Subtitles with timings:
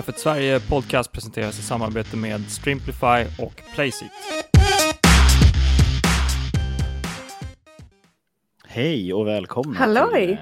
[0.00, 4.10] F1 Sverige Podcast presenteras i samarbete med Streamplify och Playseat.
[8.64, 10.26] Hej och välkomna Halloj.
[10.26, 10.32] till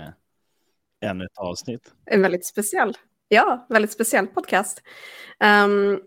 [1.02, 1.92] eh, ännu ett avsnitt.
[2.06, 2.96] En väldigt speciell,
[3.29, 4.82] ja, väldigt speciell podcast.
[5.40, 6.00] Ehm,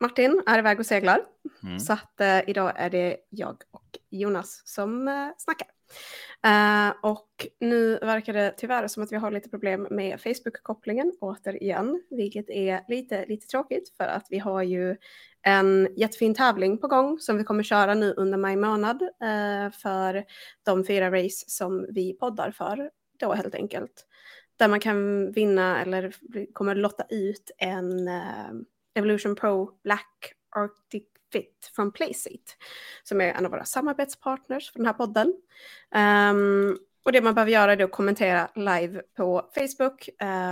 [0.00, 1.20] Martin är iväg och seglar,
[1.62, 1.80] Mm.
[1.80, 5.68] så att eh, idag är det jag och Jonas som uh, snackar.
[6.44, 12.02] Eh, och nu verkar det tyvärr som att vi har lite problem med Facebook-kopplingen återigen,
[12.10, 14.96] vilket är lite, lite tråkigt för att vi har ju
[15.42, 20.24] en jättefin tävling på gång som vi kommer köra nu under maj månad uh, för
[20.64, 22.90] de fyra race som vi poddar för
[23.20, 24.06] då helt enkelt.
[24.56, 26.12] Där man kan vinna eller
[26.52, 28.50] kommer lotta ut en uh,
[28.94, 32.56] Evolution Pro Black Arctic Fit från Playseat
[33.02, 35.34] som är en av våra samarbetspartners för den här podden.
[35.94, 40.08] Um, och det man behöver göra är att kommentera live på Facebook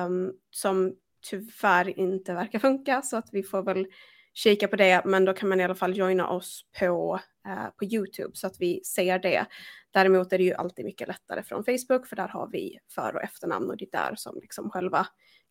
[0.06, 0.94] um, som
[1.30, 3.86] tyvärr inte verkar funka så att vi får väl
[4.34, 7.84] kika på det men då kan man i alla fall joina oss på, eh, på
[7.84, 9.46] YouTube så att vi ser det.
[9.90, 13.22] Däremot är det ju alltid mycket lättare från Facebook för där har vi för och
[13.22, 15.06] efternamn och det är där som liksom själva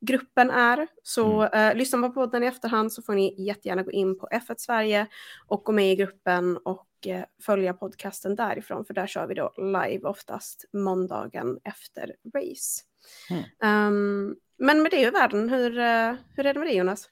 [0.05, 0.87] gruppen är.
[1.03, 4.55] Så eh, lyssna på podden i efterhand så får ni jättegärna gå in på F1
[4.57, 5.07] Sverige
[5.47, 9.53] och gå med i gruppen och eh, följa podcasten därifrån för där kör vi då
[9.57, 12.83] live oftast måndagen efter race.
[13.29, 13.43] Mm.
[13.63, 17.09] Ehm, men med det i världen, hur, eh, hur är det med det Jonas?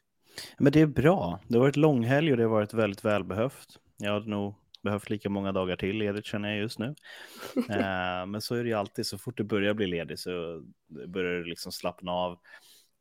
[0.58, 1.40] Men det är bra.
[1.48, 3.80] Det har varit långhelg och det har varit väldigt välbehövt.
[3.98, 6.86] Jag hade nog behövt lika många dagar till ledigt känner jag just nu.
[7.70, 10.64] eh, men så är det ju alltid, så fort det börjar bli ledigt så
[11.08, 12.32] börjar det liksom slappna av.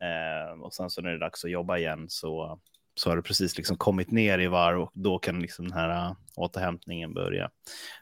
[0.01, 2.61] Eh, och sen så när det är dags att jobba igen så,
[2.95, 6.07] så har det precis liksom kommit ner i varv och då kan liksom den här
[6.09, 7.51] äh, återhämtningen börja.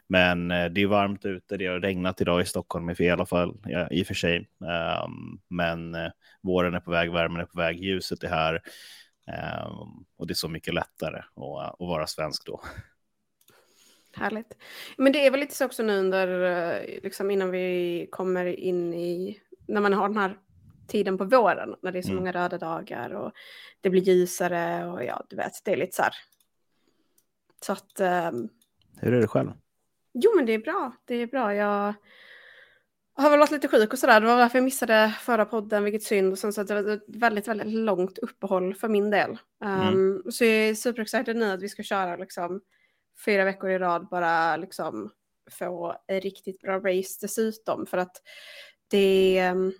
[0.07, 3.57] Men eh, det är varmt ute, det har regnat idag i Stockholm i alla fall,
[3.91, 4.49] i och för sig.
[5.05, 8.61] Um, men eh, våren är på väg, värmen är på väg, ljuset är här.
[9.29, 12.61] Um, och det är så mycket lättare att, att vara svensk då.
[14.13, 14.57] Härligt.
[14.97, 18.93] Men det är väl lite så också nu under, eh, liksom innan vi kommer in
[18.93, 20.37] i, när man har den här
[20.87, 22.19] tiden på våren, när det är så Mm.
[22.23, 23.31] många röda dagar och
[23.81, 26.13] det blir ljusare och ja, du vet, det är lite så här.
[27.61, 28.49] Så att, ehm,
[28.97, 29.51] Hur är det själv?
[30.13, 31.55] jo men det är bra, det är bra.
[31.55, 31.93] Jag
[33.21, 36.03] har väl varit lite sjuk och sådär, det var därför jag missade förra podden, vilket
[36.03, 36.31] synd.
[36.31, 39.37] Och sen så att det var ett väldigt, väldigt långt uppehåll för min del.
[39.65, 42.61] Um, Så jag är superexcited nu att vi ska köra liksom
[43.25, 45.11] fyra veckor i rad bara liksom
[45.51, 47.85] få riktigt bra race dessutom.
[47.85, 48.21] För att
[48.87, 49.73] det, ehm,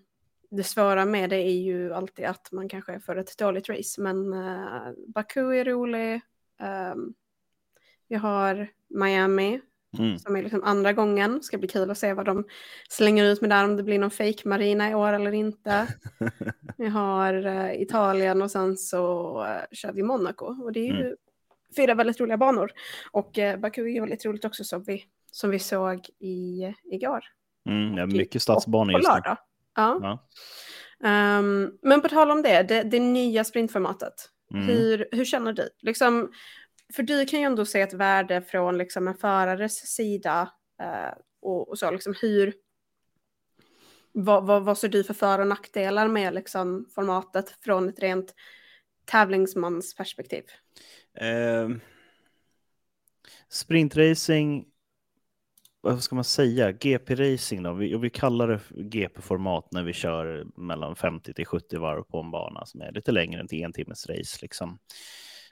[0.50, 4.02] det svåra med det är ju alltid att man kanske får ett dåligt race.
[4.02, 6.22] Men uh, Baku är rolig.
[6.94, 7.14] Um,
[8.08, 9.62] vi har Miami
[9.98, 10.20] Mm.
[10.20, 11.44] som är liksom andra gången.
[11.44, 12.46] Ska bli kul att se vad de
[12.90, 15.88] slänger ut med där, om det blir någon fake marina i år eller inte.
[16.78, 20.46] Vi har eh, Italien och sen så eh, kör vi Monaco.
[20.46, 21.16] Och det är ju Mm.
[21.76, 22.72] fyra väldigt roliga banor.
[23.12, 27.24] Och uh, Baku är ju väldigt roligt också som vi, som vi såg i, igår.
[27.70, 29.22] Mm, ja, mycket stadsbanor just nu.
[29.24, 29.38] Ja.
[29.76, 30.28] Ja.
[31.04, 34.14] Ehm, men på tal om det, det, det nya sprintformatet.
[34.54, 34.68] Mm.
[34.68, 35.70] Hur, hur känner du?
[35.82, 36.32] Liksom,
[36.94, 40.54] för du kan ju ändå se ett värde från liksom, en förares sida.
[40.82, 42.54] eh, och, och så, liksom, hur,
[44.12, 48.36] vad, vad, vad ser du för för och nackdelar med liksom, formatet från ett rent
[49.06, 50.44] tävlingsmansperspektiv?
[51.14, 51.70] Eh,
[53.50, 54.66] sprintracing,
[55.82, 60.96] vad ska man säga, GP-racing då, vi, vi kallar det GP-format när vi kör mellan
[60.96, 64.08] 50 till 70 varv på en bana som är lite längre än till en timmes
[64.08, 64.40] race.
[64.42, 64.80] Liksom.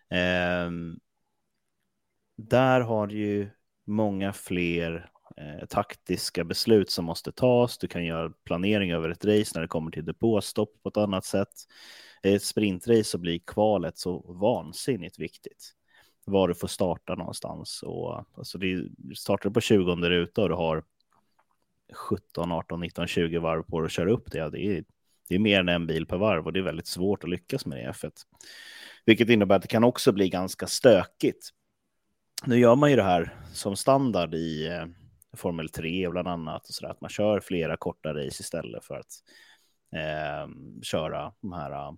[0.09, 0.72] Eh,
[2.38, 3.50] där har ju
[3.86, 7.78] många fler eh, taktiska beslut som måste tas.
[7.78, 11.25] Du kan göra planering över ett race när det kommer till depåstopp på ett annat
[11.25, 11.50] sätt.
[12.24, 15.74] I ett sprintrace så blir kvalet så vansinnigt viktigt.
[16.25, 17.84] Var du får starta någonstans.
[17.84, 20.84] Och, alltså det startar på 20 ruta och du har
[21.94, 24.50] 17, 18, 19, 20 varv på dig att köra upp det.
[24.50, 24.84] Det är,
[25.30, 27.66] det är mer än en bil per varv och det är väldigt svårt att lyckas
[27.66, 28.12] med det i F1.
[29.06, 31.50] Vilket innebär att det kan också bli ganska stökigt.
[32.45, 34.86] Nu gör man ju det här som standard i eh,
[35.38, 36.68] Formel 3 bland annat.
[36.68, 39.24] Och så där, att man kör flera korta race istället för att
[39.95, 40.50] eh,
[40.81, 41.98] köra de här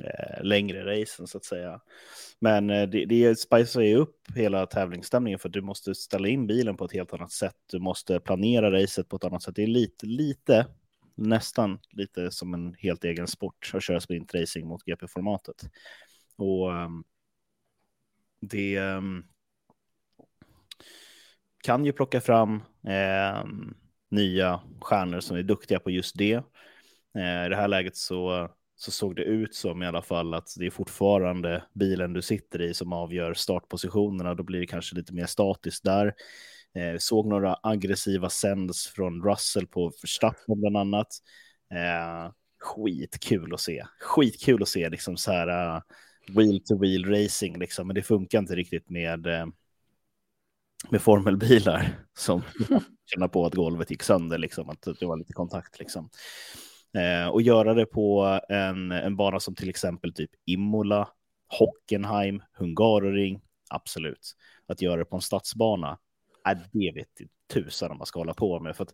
[0.00, 1.80] eh, längre racen så att säga.
[2.38, 6.46] Men eh, det, det spicar ju upp hela tävlingsstämningen för att du måste ställa in
[6.46, 7.56] bilen på ett helt annat sätt.
[7.66, 9.56] Du måste planera racet på ett annat sätt.
[9.56, 10.66] Det är lite, lite,
[11.14, 15.70] nästan lite som en helt egen sport att köra sprintracing mot GP-formatet.
[16.36, 17.04] Och ehm,
[18.40, 19.24] det ehm,
[21.62, 23.44] kan ju plocka fram eh,
[24.10, 26.34] nya stjärnor som är duktiga på just det.
[27.14, 30.54] Eh, I det här läget så så såg det ut som i alla fall att
[30.56, 34.34] det är fortfarande bilen du sitter i som avgör startpositionerna.
[34.34, 36.14] Då blir det kanske lite mer statiskt där.
[36.74, 41.08] Eh, såg några aggressiva sänds från Russell på Verstappen bland annat.
[41.74, 43.84] Eh, skitkul att se.
[44.00, 45.82] Skitkul att se liksom så här uh,
[46.28, 49.46] wheel to wheel racing liksom, men det funkar inte riktigt med uh,
[50.88, 52.42] med formelbilar som
[53.06, 55.78] känner på att golvet gick sönder, liksom, att det var lite kontakt.
[55.78, 56.08] Liksom.
[56.98, 61.08] Eh, och göra det på en, en bana som till exempel typ Imola,
[61.58, 63.40] Hockenheim, Hungaroring,
[63.70, 64.36] absolut.
[64.66, 65.98] Att göra det på en stadsbana,
[66.48, 68.76] äh, det vet tusan om man ska hålla på med.
[68.76, 68.92] För att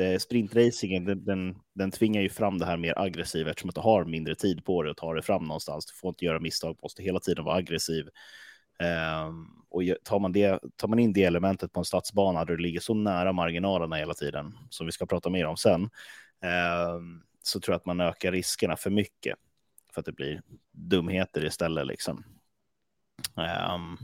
[0.00, 3.80] eh, sprintracingen, den, den, den, tvingar ju fram det här mer aggressiva eftersom att du
[3.80, 5.86] har mindre tid på dig att ta dig fram någonstans.
[5.86, 8.04] Du får inte göra misstag, måste hela tiden vara aggressiv.
[8.78, 12.62] Ehm, och tar man, det, tar man in det elementet på en stadsbana där det
[12.62, 15.90] ligger så nära marginalerna hela tiden, som vi ska prata mer om sen,
[16.40, 19.36] ehm, så tror jag att man ökar riskerna för mycket
[19.94, 20.42] för att det blir
[20.72, 21.86] dumheter istället.
[21.86, 22.24] Liksom.
[23.36, 23.96] Ehm,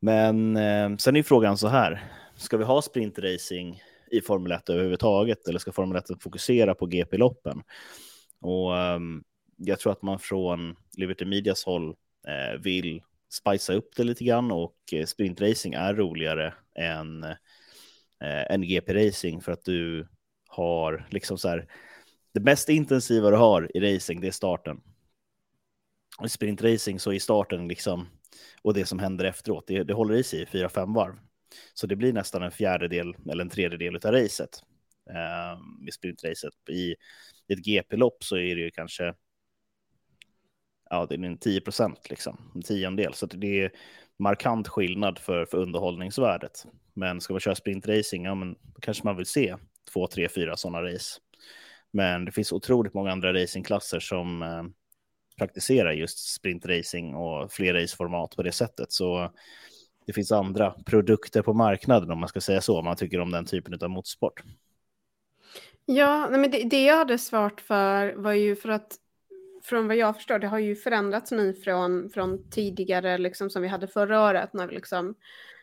[0.00, 0.58] men
[0.98, 2.04] sen är frågan så här,
[2.36, 7.62] ska vi ha sprintracing i Formel 1 överhuvudtaget eller ska Formel 1 fokusera på GP-loppen?
[8.40, 8.72] Och
[9.56, 11.96] jag tror att man från Liberty Medias håll
[12.28, 13.02] eh, vill
[13.34, 17.34] spicea upp det lite grann och eh, sprintracing är roligare än, eh,
[18.50, 20.08] än GP-racing för att du
[20.48, 21.68] har liksom så här
[22.34, 24.80] det mest intensiva du har i racing, det är starten.
[26.24, 28.08] I sprintracing så är starten liksom,
[28.62, 31.14] och det som händer efteråt, det, det håller i sig i fyra, fem varv.
[31.74, 34.62] Så det blir nästan en fjärdedel eller en tredjedel av racet.
[35.10, 36.54] Eh, I sprintracet.
[36.70, 36.94] I,
[37.48, 39.14] I ett GP-lopp så är det ju kanske
[40.94, 43.14] ja, det är en 10 procent, liksom, en tiondel.
[43.14, 43.72] Så det är
[44.18, 46.66] markant skillnad för, för underhållningsvärdet.
[46.94, 49.56] Men ska man köra sprintracing, ja, men då kanske man vill se
[49.92, 51.20] två, tre, fyra sådana race.
[51.90, 54.62] Men det finns otroligt många andra racingklasser som eh,
[55.38, 58.92] praktiserar just sprintracing och fler raceformat på det sättet.
[58.92, 59.32] Så
[60.06, 63.30] det finns andra produkter på marknaden om man ska säga så, om man tycker om
[63.30, 64.42] den typen av motorsport.
[65.86, 68.96] Ja, men det, det jag hade svårt för var ju för att
[69.64, 73.68] från vad jag förstår, det har ju förändrats nu från, från tidigare, liksom som vi
[73.68, 75.14] hade förra året när vi liksom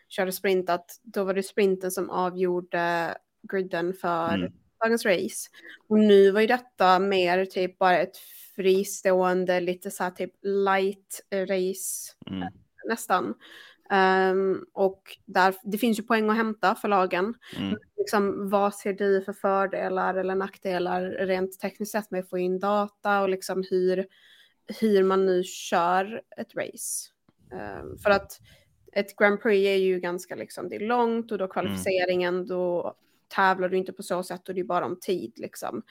[0.08, 4.52] körde sprint, att då var det sprinten som avgjorde griden för mm
[4.82, 5.50] dagens race.
[5.88, 8.16] Och nu var ju detta mer typ bara ett
[8.56, 12.48] fristående, lite så här typ light race mm.
[12.88, 13.34] nästan.
[13.92, 17.34] Um, och där, det finns ju poäng att hämta för lagen.
[17.58, 17.78] Mm.
[17.96, 22.58] Liksom, vad ser du för fördelar eller nackdelar rent tekniskt sett med att få in
[22.58, 24.06] data och liksom hur,
[24.80, 27.10] hur man nu kör ett race?
[27.52, 28.40] Um, för att
[28.92, 31.52] ett Grand Prix är ju ganska liksom, det är långt och då mm.
[31.52, 32.46] kvalificeringen, mm.
[32.46, 32.94] då
[33.28, 35.82] tävlar du inte på så sätt och det är bara om tid liksom.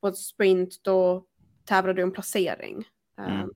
[0.00, 1.24] På ett sprint då
[1.64, 2.84] tävlar du om placering.
[3.18, 3.42] Mm.
[3.42, 3.52] Um,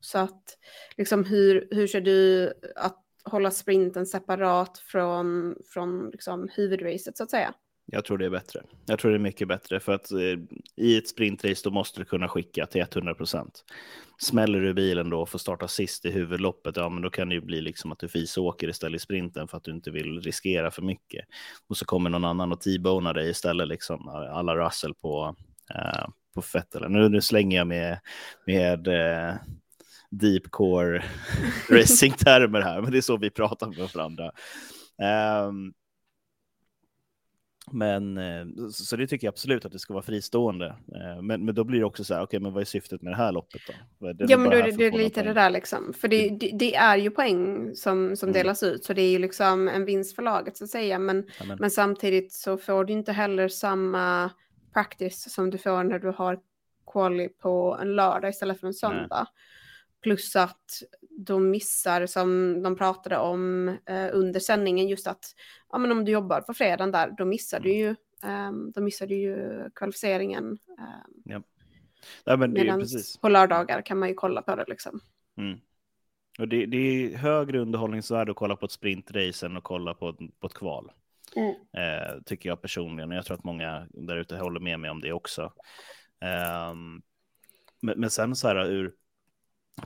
[0.00, 0.58] så att
[0.96, 7.30] liksom hur, hur ser du att hålla sprinten separat från, från liksom huvudracet så att
[7.30, 7.54] säga?
[7.92, 8.62] Jag tror det är bättre.
[8.86, 10.38] Jag tror det är mycket bättre för att eh,
[10.76, 13.64] i ett sprintrace då måste du kunna skicka till 100 procent.
[14.18, 17.34] Smäller du bilen då och får starta sist i huvudloppet, ja men då kan det
[17.34, 20.70] ju bli liksom att du fisåker istället i sprinten för att du inte vill riskera
[20.70, 21.24] för mycket.
[21.68, 25.36] Och så kommer någon annan och t-bonar dig istället, liksom alla Russell på,
[25.74, 26.90] eh, på Fettel.
[26.90, 27.98] Nu, nu slänger jag med,
[28.46, 29.34] med eh,
[30.18, 31.04] deep core
[31.70, 34.32] racing-termer här, men det är så vi pratar med varandra.
[35.48, 35.74] Um,
[37.70, 40.66] men eh, så det tycker jag absolut att det ska vara fristående.
[40.66, 43.02] Eh, men, men då blir det också så här, okej, okay, men vad är syftet
[43.02, 43.72] med det här loppet då?
[44.28, 45.92] Ja, men då är det, lite det där liksom.
[45.92, 46.38] För det, mm.
[46.38, 48.32] det, det, är ju poäng som, som mm.
[48.32, 50.98] delas ut, så det är ju liksom en vinst för laget så att säga.
[50.98, 51.26] Men,
[51.58, 54.30] men samtidigt så får du inte heller samma
[54.72, 56.38] practice som du får när du har
[56.92, 59.08] quali på en lördag istället för en söndag.
[59.10, 59.26] Nej.
[60.02, 60.82] Plus att
[61.18, 65.24] de missar som de pratade om eh, under sändningen just att
[65.72, 67.88] ja, men om du jobbar på fredagen där då missar du ju,
[68.22, 70.58] eh, då missar du ju kvalificeringen.
[70.78, 70.84] Eh,
[71.24, 71.42] ja.
[72.24, 73.16] Ja, men är precis.
[73.16, 75.00] på lördagar kan man ju kolla på det liksom.
[75.36, 75.58] Mm.
[76.38, 80.12] Och det, det, är högre underhållningsvärde att kolla på ett sprintrace än att kolla på,
[80.40, 80.92] på ett kval.
[81.36, 81.50] Mm.
[81.50, 83.10] Eh, tycker jag personligen.
[83.10, 85.42] Och jag tror att många där ute håller med mig om det också.
[86.20, 86.74] Eh,
[87.80, 88.94] men, men sen så här ur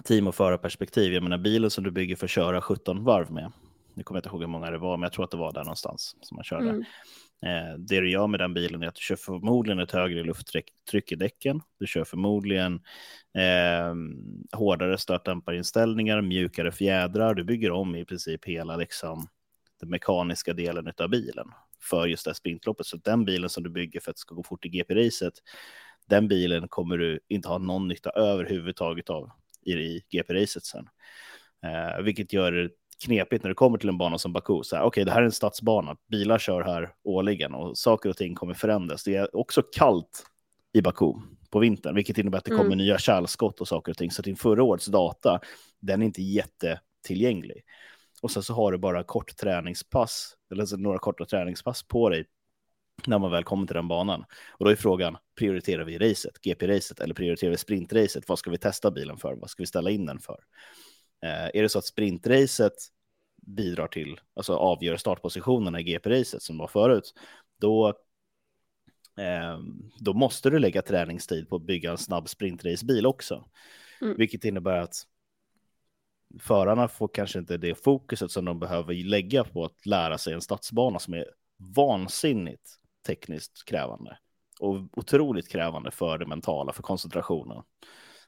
[0.05, 1.13] team och förarperspektiv.
[1.13, 3.53] Jag menar bilen som du bygger för att köra 17 varv med.
[3.95, 5.53] Nu kommer jag inte ihåg hur många det var, men jag tror att det var
[5.53, 6.71] där någonstans som man körde.
[6.71, 6.85] Mm.
[7.47, 11.13] Eh, det du gör med den bilen är att du kör förmodligen ett högre lufttryck
[11.13, 11.61] i däcken.
[11.79, 12.75] Du kör förmodligen
[13.35, 13.95] eh,
[14.53, 17.35] hårdare stötdämparinställningar, mjukare fjädrar.
[17.35, 19.27] Du bygger om i princip hela liksom,
[19.81, 21.47] den mekaniska delen av bilen
[21.83, 22.87] för just det här sprintloppet.
[22.87, 25.35] Så den bilen som du bygger för att det ska gå fort i GP-racet,
[26.07, 29.31] Den bilen kommer du inte ha någon nytta överhuvudtaget av
[29.63, 30.89] i, i GP-racet sen.
[31.65, 32.71] Eh, vilket gör det
[33.05, 34.53] knepigt när det kommer till en bana som Baku.
[34.53, 38.35] Okej, okay, det här är en stadsbana, bilar kör här årligen och saker och ting
[38.35, 39.05] kommer förändras.
[39.05, 40.27] Det är också kallt
[40.73, 41.13] i Baku
[41.51, 42.79] på vintern, vilket innebär att det kommer mm.
[42.79, 44.11] nya kärlskott och saker och ting.
[44.11, 45.41] Så din förra årets data,
[45.81, 47.63] den är inte jättetillgänglig.
[48.23, 52.25] Och sen så har du bara kort träningspass, eller några korta träningspass på dig
[53.07, 54.25] när man väl kommer till den banan.
[54.51, 58.29] Och då är frågan, prioriterar vi racet, GP-racet, eller prioriterar vi sprintracet?
[58.29, 59.35] Vad ska vi testa bilen för?
[59.35, 60.41] Vad ska vi ställa in den för?
[61.25, 62.73] Eh, är det så att sprintracet
[63.43, 67.15] bidrar till, alltså avgör startpositionerna i GP-racet som var förut,
[67.61, 67.89] då,
[69.19, 69.59] eh,
[69.99, 73.45] då måste du lägga träningstid på att bygga en snabb sprintracebil också.
[74.01, 74.17] Mm.
[74.17, 74.95] Vilket innebär att
[76.39, 80.41] förarna får kanske inte det fokuset som de behöver lägga på att lära sig en
[80.41, 81.27] stadsbana som är
[81.59, 84.19] vansinnigt tekniskt krävande
[84.61, 87.63] och otroligt krävande för det mentala, för koncentrationen.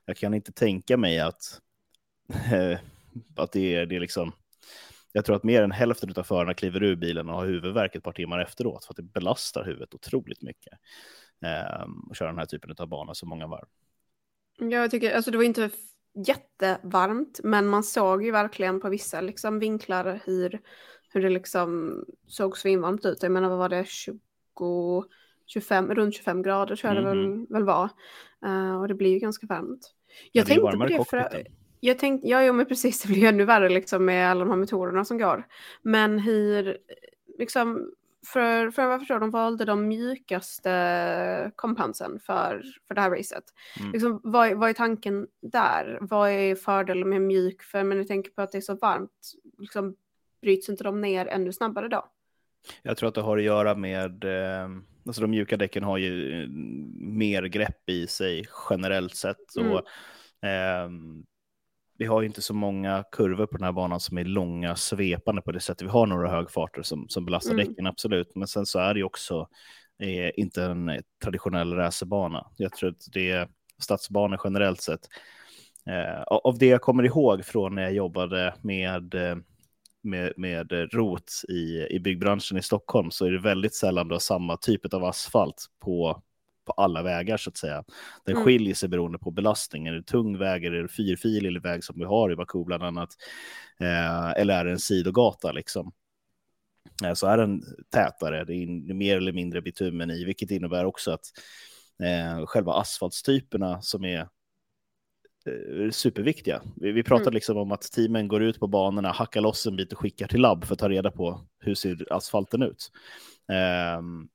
[0.04, 1.60] Jag kan inte tänka mig att,
[3.36, 4.32] att det, är, det är liksom...
[5.12, 8.02] Jag tror att mer än hälften av förarna kliver ur bilen och har huvudvärk ett
[8.02, 10.72] par timmar efteråt för att det belastar huvudet otroligt mycket.
[11.44, 13.66] Eh, att köra den här typen av bana så många varv.
[14.58, 15.70] Jag tycker, alltså det var inte
[16.26, 20.60] jättevarmt, men man såg ju verkligen på vissa liksom, vinklar hur,
[21.08, 23.22] hur det liksom såg svinvarmt ut.
[23.22, 24.18] Jag menar, vad var det, 20,
[25.46, 27.14] 25, runt 25 grader tror jag mm.
[27.14, 27.46] det väl, mhm.
[27.50, 27.88] väl var.
[28.46, 29.94] Uh, och det blir ju ganska varmt.
[30.32, 31.46] Jag ja, tänkte på det för...
[31.84, 34.56] Jag tänkte, ja, jo, men precis, det blir ännu värre liksom med alla de här
[34.56, 35.46] motorerna som går.
[35.82, 36.78] Men hur,
[37.38, 37.90] liksom,
[38.26, 43.44] för, för vad jag förstår, de valde de mjukaste kompansen för, för det här racet.
[43.80, 43.92] Mm.
[43.92, 45.98] Liksom, vad, vad är tanken där?
[46.00, 47.62] Vad är fördelen med mjuk?
[47.62, 49.96] För men jag tänker på att det är så varmt, liksom,
[50.42, 52.11] bryts inte de ner ännu snabbare då?
[52.82, 54.68] Jag tror att det har att göra med, eh,
[55.06, 56.46] alltså de mjuka däcken har ju
[56.98, 59.56] mer grepp i sig generellt sett.
[59.56, 59.72] Mm.
[59.72, 59.78] Och,
[60.48, 60.90] eh,
[61.98, 65.42] vi har ju inte så många kurvor på den här banan som är långa, svepande
[65.42, 65.86] på det sättet.
[65.86, 67.66] Vi har några högfarter som, som belastar mm.
[67.66, 68.34] däcken, absolut.
[68.34, 69.48] Men sen så är det ju också
[70.02, 70.90] eh, inte en
[71.22, 72.46] traditionell racerbana.
[72.56, 75.00] Jag tror att det är stadsbanor generellt sett.
[75.86, 79.36] Eh, av det jag kommer ihåg från när jag jobbade med, eh,
[80.02, 84.20] med, med rot i, i byggbranschen i Stockholm så är det väldigt sällan du har
[84.20, 86.22] samma typ av asfalt på
[86.64, 87.84] på alla vägar så att säga.
[88.24, 88.44] Den mm.
[88.44, 89.94] skiljer sig beroende på belastningen.
[89.94, 93.08] Är det tung väg, är det fyrfilig väg som vi har i Baku bland annat?
[93.80, 95.92] Eh, eller är det en sidogata liksom?
[97.04, 101.10] Eh, så är den tätare, det är mer eller mindre bitumen i, vilket innebär också
[101.10, 101.24] att
[102.02, 104.28] eh, själva asfaltstyperna som är
[105.90, 106.62] superviktiga.
[106.76, 107.34] Vi, vi pratar mm.
[107.34, 110.40] liksom om att teamen går ut på banorna, hackar loss en bit och skickar till
[110.40, 112.90] labb för att ta reda på hur ser asfalten ut.
[113.98, 114.28] Um,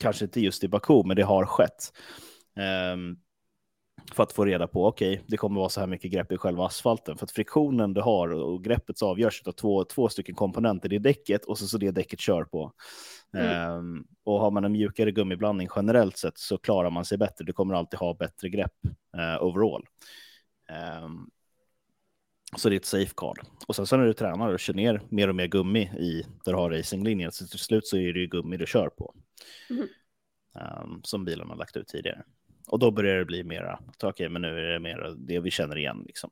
[0.00, 1.92] kanske inte just i Baku, men det har skett.
[2.94, 3.18] Um,
[4.12, 6.36] för att få reda på, okej, okay, det kommer vara så här mycket grepp i
[6.36, 7.16] själva asfalten.
[7.16, 11.44] För att friktionen du har och greppet avgörs av två, två stycken komponenter i däcket
[11.44, 12.72] och så, så det däcket kör på.
[13.36, 13.72] Mm.
[13.72, 17.44] Um, och har man en mjukare gummiblandning generellt sett så klarar man sig bättre.
[17.44, 18.74] Du kommer alltid ha bättre grepp
[19.16, 19.84] uh, overall.
[21.02, 21.30] Um,
[22.56, 23.40] så det är ett safeguard.
[23.66, 26.52] Och sen så när du tränar och kör ner mer och mer gummi i där
[26.52, 29.14] du har racinglinjen, så till slut så är det ju gummi du kör på.
[29.70, 29.88] Mm.
[30.82, 32.24] Um, som bilen har lagt ut tidigare.
[32.66, 35.50] Och då börjar det bli mera, okej, okay, men nu är det mer det vi
[35.50, 36.30] känner igen liksom.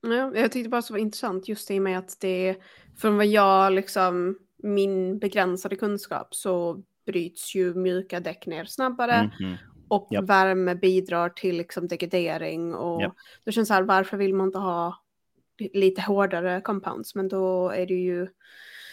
[0.00, 2.56] Ja, jag tyckte bara så var intressant just i och med att det,
[2.96, 9.30] från vad jag liksom, min begränsade kunskap så bryts ju mjuka däck ner snabbare mm
[9.30, 9.56] -hmm.
[9.90, 10.24] Och yep.
[10.24, 13.12] värme bidrar till liksom degradering och yep.
[13.44, 15.02] då känns det här, varför vill man inte ha
[15.72, 17.14] lite hårdare compounds?
[17.14, 18.28] Men då är det ju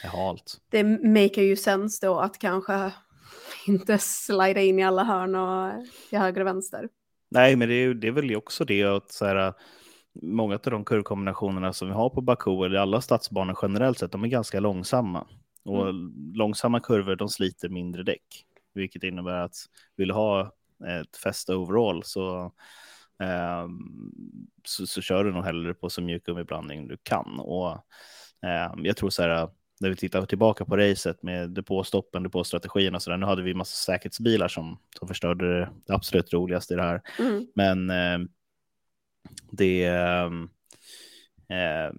[0.05, 0.61] är halt.
[0.69, 2.91] Det makar ju sens då att kanske
[3.67, 6.89] inte slida in i alla hörn och till höger och vänster.
[7.29, 9.53] Nej, men det är, det är väl också det att så här,
[10.21, 14.23] många av de kurvkombinationerna som vi har på Baku, eller alla stadsbanor generellt sett, de
[14.23, 15.27] är ganska långsamma.
[15.63, 16.33] Och mm.
[16.33, 19.55] långsamma kurvor, de sliter mindre däck, vilket innebär att
[19.95, 20.51] vill ha
[20.83, 22.53] ett fäste overall så,
[23.23, 23.67] eh,
[24.63, 27.39] så, så, kör du nog hellre på så mjuk gummiblandning du kan.
[27.39, 27.71] Och
[28.45, 33.01] eh, jag tror så här, när vi tittar tillbaka på racet med depåstoppen, depåstrategin och
[33.01, 33.17] så där.
[33.17, 37.01] Nu hade vi massa säkerhetsbilar som, som förstörde det, absolut roligaste i det här.
[37.19, 37.47] Mm.
[37.55, 38.27] Men eh,
[39.51, 39.85] det...
[41.49, 41.91] Eh,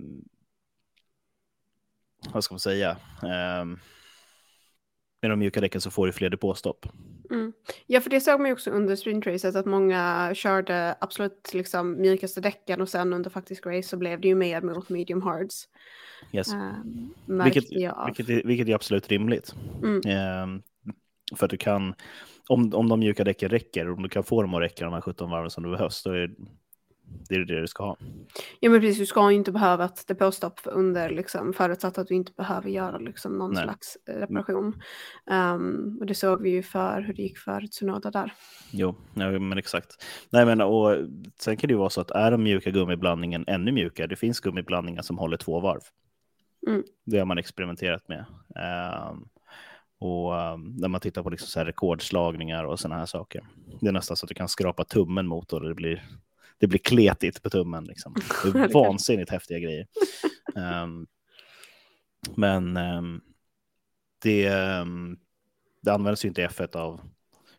[2.33, 2.97] vad ska man säga?
[5.27, 6.87] Med de mjuka däcken så får du fler depåstopp.
[7.31, 7.53] Mm.
[7.87, 12.41] Ja, för det såg man ju också under sprintracet att många körde absolut liksom mjukaste
[12.41, 15.69] däcken och sen under faktisk race så blev det ju mer mot medium hards.
[16.33, 16.53] Yes.
[16.53, 17.65] Um, vilket,
[18.07, 19.55] vilket, är, vilket är absolut rimligt.
[19.83, 20.43] Mm.
[20.43, 20.63] Um,
[21.37, 21.95] för att du kan,
[22.49, 25.01] om, om de mjuka däcken räcker, om du kan få dem att räcka de här
[25.01, 26.31] 17 varven som du behövs, då är
[27.29, 27.97] det är det du ska ha.
[28.61, 32.15] Ja men precis, du ska ju inte behöva ett depåstopp under, liksom, förutsatt att du
[32.15, 33.63] inte behöver göra liksom, någon Nej.
[33.63, 34.83] slags eh, reparation.
[35.31, 38.33] Um, och det såg vi ju för hur det gick för Tsunoda där.
[38.71, 40.05] Jo, ja, men exakt.
[40.31, 40.97] Nej, men, och
[41.39, 44.41] sen kan det ju vara så att är den mjuka gummiblandningen ännu mjukare, det finns
[44.41, 45.81] gummiblandningar som håller två varv.
[46.67, 46.83] Mm.
[47.05, 48.25] Det har man experimenterat med.
[48.57, 49.29] Ehm,
[49.99, 53.47] och um, när man tittar på liksom så här rekordslagningar och sådana här saker.
[53.81, 56.05] Det är nästan så att du kan skrapa tummen mot och det blir,
[56.59, 57.85] det blir kletigt på tummen.
[57.85, 58.15] Liksom.
[58.53, 59.87] Det är vansinnigt häftiga grejer.
[60.57, 61.07] Ehm,
[62.35, 63.21] men ehm,
[64.23, 65.17] det, ehm,
[65.83, 67.01] det används ju inte i F1 av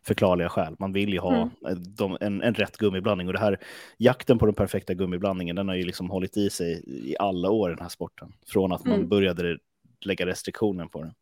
[0.02, 0.76] förklarliga skäl.
[0.78, 1.82] Man vill ju ha Mm.
[1.96, 3.26] de, en, en rätt gummiblandning.
[3.26, 3.58] Och det här,
[3.96, 7.70] jakten på den perfekta gummiblandningen, den har ju liksom hållit i sig i alla år
[7.70, 8.32] i den här sporten.
[8.46, 9.08] Från att man Mm.
[9.08, 9.58] började
[10.00, 11.14] lägga restriktioner på den.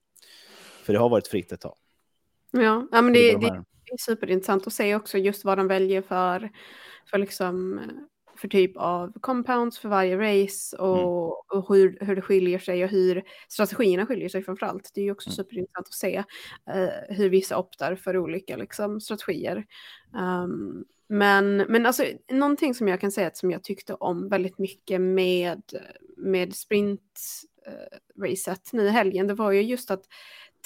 [0.84, 1.76] För det har varit fritt ett tag.
[2.50, 5.68] Ja, ja men Det det, de det är superintressant att se också just vad de
[5.68, 6.50] väljer för,
[7.10, 7.84] för, liksom, eh,
[8.36, 12.90] för typ av compounds för varje race och, och hur, hur det skiljer sig och
[12.90, 14.90] hur strategierna skiljer sig framför allt.
[14.94, 15.36] Det är ju också Mm.
[15.36, 16.24] superintressant att se
[16.70, 19.66] eh, hur vissa optar för olika liksom, strategier.
[20.44, 24.58] Um, men, men alltså, någonting som jag kan säga att som jag tyckte om väldigt
[24.58, 25.62] mycket med,
[26.16, 30.02] med sprint-racet nu i helgen, det var ju just att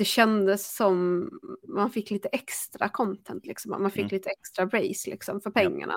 [0.01, 1.31] det kändes som
[1.69, 3.83] man fick lite extra content, liksom.
[3.83, 4.09] man fick Mm.
[4.13, 5.95] lite extra race liksom, för pengarna.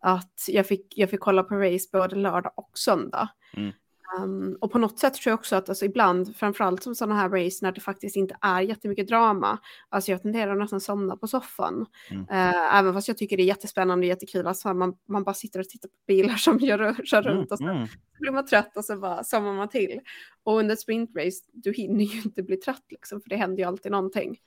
[0.00, 3.28] Att jag fick, jag fick kolla på race både lördag och söndag.
[3.56, 3.72] Mm.
[4.18, 7.28] Um, och på något sätt tror jag också att alltså, ibland, framförallt som sådana här
[7.28, 9.58] race när det faktiskt inte är jättemycket drama,
[9.88, 11.86] alltså jag tenderar nästan somna på soffan.
[12.10, 12.22] Mm.
[12.22, 15.60] Eh, även fast jag tycker det är jättespännande och jättekul, alltså man, man bara sitter
[15.60, 17.88] och tittar på bilar som gör, kör runt och så Mm, mm.
[18.20, 20.00] blir man trött och så bara somnar man till.
[20.42, 23.64] Och under ett sprintrace, du hinner ju inte bli trött liksom, för det händer ju
[23.68, 24.38] alltid någonting.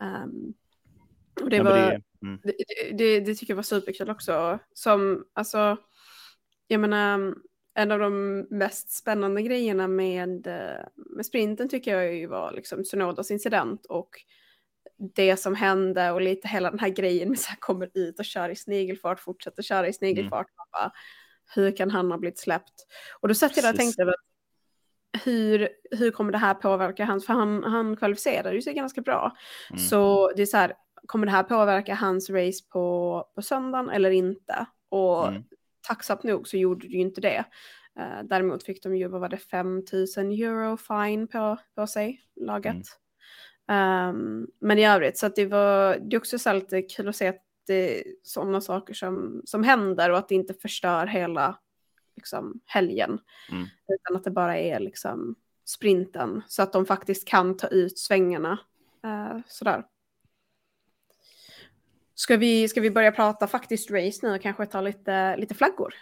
[0.00, 0.54] Um,
[1.42, 2.40] och det, Ja, var, det, mm.
[2.42, 2.54] det,
[2.92, 4.58] det, det tycker jag var superkul också.
[4.72, 5.76] Som, alltså,
[6.66, 7.34] jag menar,
[7.78, 12.84] en av de mest spännande grejerna med, eh, med sprinten tycker jag ju var liksom
[12.84, 14.08] Tsunodas incident och
[14.98, 18.24] det som hände och lite hela den här grejen med så här kommer ut och
[18.24, 20.46] kör i snigelfart, fortsätter köra i snigelfart.
[20.56, 20.92] Man bara,
[21.54, 22.86] hur kan han ha blivit släppt?
[23.20, 24.14] Och då satt jag där och tänkte,
[25.24, 29.36] hur, hur kommer det här påverka hans, för han, han kvalificerade ju sig ganska bra.
[29.70, 29.78] Mm.
[29.78, 30.74] Så det är så här,
[31.06, 34.66] kommer det här påverka hans race på, på söndagen eller inte?
[34.88, 35.44] Och Mm.
[35.86, 37.44] Tacksamt nog så gjorde det ju inte det.
[37.98, 39.82] Eh, däremot fick de ju, vad var det, 5
[40.16, 42.74] 000 euro fine på, på sig, laget.
[42.74, 42.82] Mm.
[43.68, 47.16] Ehm, men i övrigt, så att det var, det är också så lite kul att
[47.16, 51.58] se att det är sådana saker som, som händer och att det inte förstör hela
[52.16, 53.18] liksom, helgen.
[53.50, 53.66] Mm.
[53.88, 58.58] Utan att det bara är liksom sprinten, så att de faktiskt kan ta ut svängarna.
[59.06, 59.84] Uh, sådär.
[62.18, 65.94] Ska vi, ska vi börja prata faktiskt race nu och kanske ta lite, lite flaggor?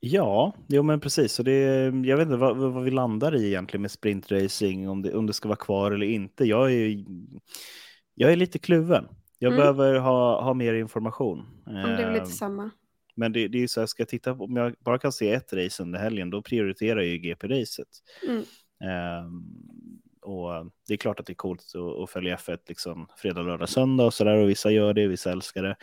[0.00, 1.32] Ja, jo men precis.
[1.32, 1.60] Så det,
[2.04, 5.32] jag vet inte vad, vad vi landar i egentligen med sprintracing, om det, om det
[5.32, 6.44] ska vara kvar eller inte.
[6.44, 7.04] Jag är,
[8.14, 9.08] jag är lite kluven.
[9.38, 9.60] Jag Mm.
[9.60, 11.38] behöver ha, ha mer information.
[11.66, 12.70] Om det är väl lite samma.
[13.14, 15.12] Men det, det är ju så här, ska jag titta på, om jag bara kan
[15.12, 17.88] se ett race under helgen, då prioriterar jag ju GP-racet.
[18.28, 18.42] Mm.
[18.84, 19.42] Ehm,
[20.24, 23.68] och det är klart att det är coolt att, att följa F1 liksom fredag, lördag,
[23.68, 24.36] söndag och sådär.
[24.36, 25.76] Och vissa gör det, vissa älskar det.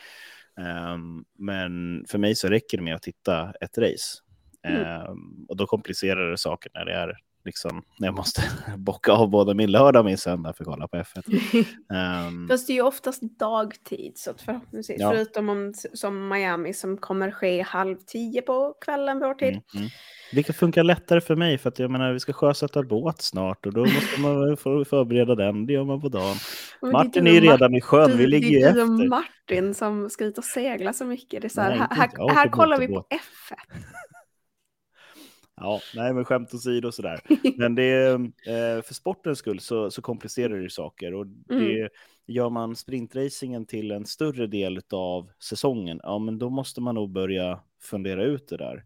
[0.62, 4.20] Ehm, men för mig så räcker det med att titta ett race.
[4.68, 4.82] Mm.
[4.82, 8.42] Ehm, och då komplicerar det saker när det är liksom, när jag måste
[8.78, 11.66] bocka av både min lördag och min söndag för att kolla på F1.
[11.94, 15.12] Ehm, Fast det är ju oftast dagtid, så att förhoppningsvis, Ja.
[15.12, 19.50] förutom om, som Miami som kommer ske halv tio på kvällen vår tid.
[19.50, 19.90] Mm, mm.
[20.34, 23.74] Vilket funkar lättare för mig för att jag menar vi ska sjösätta båt snart och
[23.74, 25.66] då måste man förbereda den.
[25.66, 26.36] Det gör man på dagen.
[26.82, 29.08] Det Martin är ju redan i sjön, vi ligger ju Det är efter.
[29.08, 31.42] Martin som ska ut och segla så mycket.
[31.42, 33.12] Det är så här, Nej, här, inte här, här kollar vi på motorbåt.
[33.12, 33.78] F1.
[35.62, 37.20] Ja, nej men skämt åsido och sådär.
[37.58, 38.04] Men det,
[38.48, 41.90] eh, för sportens skull så, så komplicerar det ju saker och det, Mm.
[42.28, 47.12] gör man sprintracingen till en större del av säsongen, ja men då måste man nog
[47.12, 48.84] börja fundera ut det där.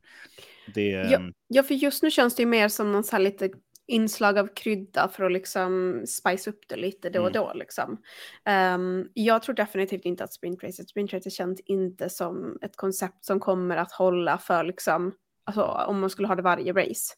[0.74, 1.20] Det, Ja.
[1.48, 3.50] Ja, för just nu känns det ju mer som någon så här lite
[3.88, 7.34] inslag av krydda för att liksom spice upp det lite då och Mm.
[7.34, 7.54] då.
[7.56, 7.98] Liksom.
[8.46, 13.78] Ehm, jag tror definitivt inte att sprintracet, sprintracet känns inte som ett koncept som kommer
[13.78, 15.12] att hålla för liksom,
[15.46, 17.14] alltså om man skulle ha det varje race.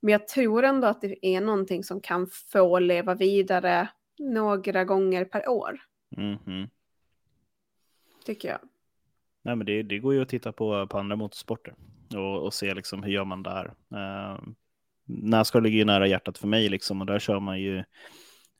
[0.00, 5.24] Men jag tror ändå att det är någonting som kan få leva vidare några gånger
[5.24, 5.80] per år,
[6.16, 6.68] Mhm.
[8.24, 8.58] tycker jag.
[9.42, 11.74] Nej, men det, det går ju att titta på, på andra motorsporter
[12.14, 13.66] och, och se liksom hur gör man där.
[13.94, 14.40] Uh,
[15.06, 17.78] Nascar ligger ju nära hjärtat för mig liksom och där kör man ju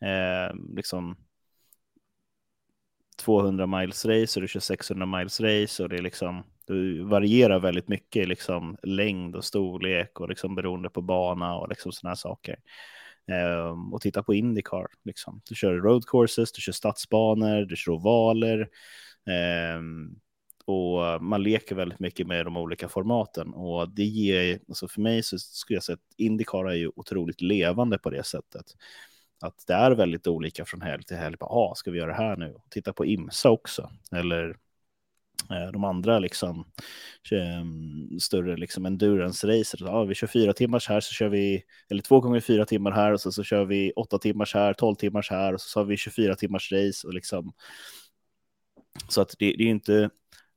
[0.00, 1.16] eh, liksom
[3.16, 7.58] 200 miles race och du kör 600 miles race och det är liksom, det varierar
[7.58, 12.56] väldigt mycket liksom längd och storlek och liksom beroende på bana och liksom sådana saker.
[13.70, 14.86] Um, och titta på Indycar.
[15.04, 15.40] Liksom.
[15.48, 18.68] Du kör road courses, du kör stadsbanor, du kör ovaler.
[19.76, 20.20] Um,
[20.66, 25.22] och man leker väldigt mycket med de olika formaten och det ger, alltså för mig
[25.22, 28.64] så skulle jag säga att Indycar är ju otroligt levande på det sättet.
[29.40, 31.36] Att det är väldigt olika från helg till helg.
[31.40, 32.54] Ja, ah, ska vi göra det här nu?
[32.70, 34.56] Titta på IMSA också, eller
[35.50, 36.64] Eh, de andra liksom
[37.30, 39.78] ehm, större liksom endurance-racer.
[39.80, 43.12] Ja, vi kör fyra timmars här, så kör vi, eller två gånger fyra timmar här,
[43.12, 45.96] och så, så kör vi åtta timmars här, tolv timmars här, och så har vi
[45.96, 47.06] 24 timmars race.
[47.06, 47.52] Och liksom,
[49.08, 50.10] så att det, det är inte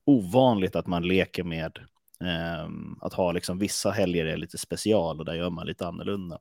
[0.05, 1.79] ovanligt att man leker med
[2.21, 2.69] eh,
[3.01, 6.39] att ha liksom vissa helger är lite special och där gör man lite annorlunda.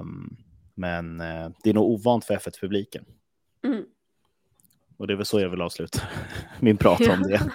[0.00, 0.36] Um,
[0.74, 3.04] men eh, det är nog ovant för F1-publiken.
[3.64, 3.84] Mm.
[4.98, 5.98] Och det är väl så jag vill avsluta
[6.60, 7.52] min prat om det.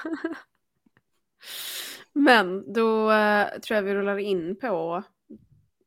[2.13, 5.03] Men då eh, tror jag vi rullar in på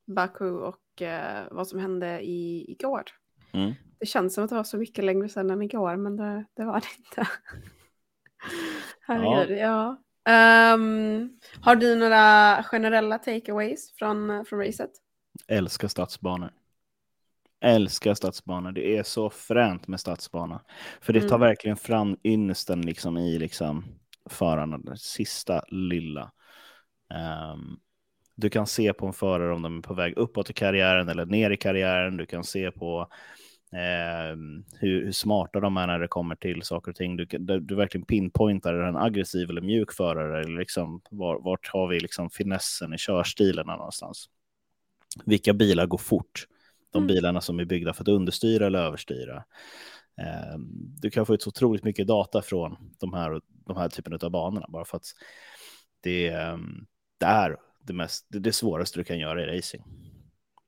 [0.07, 3.03] Baku och eh, vad som hände i, igår.
[3.53, 3.73] Mm.
[4.01, 6.64] Det känns som att det var så mycket längre sedan än igår, men det, det
[6.64, 7.31] var det inte.
[9.01, 9.97] Herregud, ja.
[10.25, 10.75] ja.
[10.75, 14.90] Um, har du några generella takeaways från, från racet?
[15.49, 16.53] Älskar stadsbanor.
[17.67, 18.73] Älskar stadsbanor.
[18.73, 20.61] Det är så fränt med stadsbana.
[21.01, 21.41] För det tar mm.
[21.41, 23.85] verkligen fram ynnesten liksom i liksom
[24.31, 26.33] förarna, det sista lilla.
[27.55, 27.81] Um,
[28.35, 31.27] du kan se på en förare om de är på väg uppåt i karriären eller
[31.27, 32.17] ner i karriären.
[32.17, 33.09] Du kan se på
[33.73, 34.37] eh,
[34.81, 37.17] hur, hur, smarta de är när det kommer till saker och ting.
[37.17, 40.41] Du, du, du verkligen pinpointar, är en aggressiv eller mjuk förare?
[40.41, 44.27] Eller liksom, var, vart har vi liksom finessen i körstilen någonstans?
[45.25, 46.47] Vilka bilar går fort?
[46.97, 47.15] De mm.
[47.15, 49.37] bilarna som är byggda för att understyra eller överstyra.
[50.21, 50.59] Eh,
[51.03, 54.31] du kan få ut så otroligt mycket data från de här, de här typen av
[54.31, 55.07] banorna, bara för att
[56.01, 56.87] det, ehm,
[57.21, 59.83] det är det, mest, det, det svåraste du kan göra i racing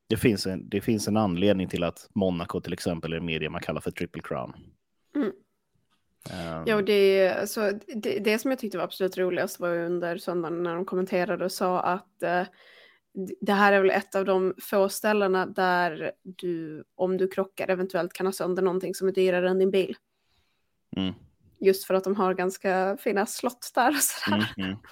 [0.08, 3.60] det finns, en, det finns en anledning till att Monaco till exempel är media man
[3.60, 4.52] kallar för triple crown.
[5.14, 5.26] Mm.
[5.26, 10.62] Um, ja, det, alltså, det, det som jag tyckte var absolut roligast var under söndagen
[10.62, 12.42] när de kommenterade och sa att uh,
[13.40, 18.12] det här är väl ett av de få ställena där du, om du krockar, eventuellt
[18.12, 19.96] kan ha sönder någonting som är dyrare än din bil.
[20.96, 21.14] Mm.
[21.60, 24.54] Just för att de har ganska fina slott där och sådär.
[24.56, 24.78] Mm, mm.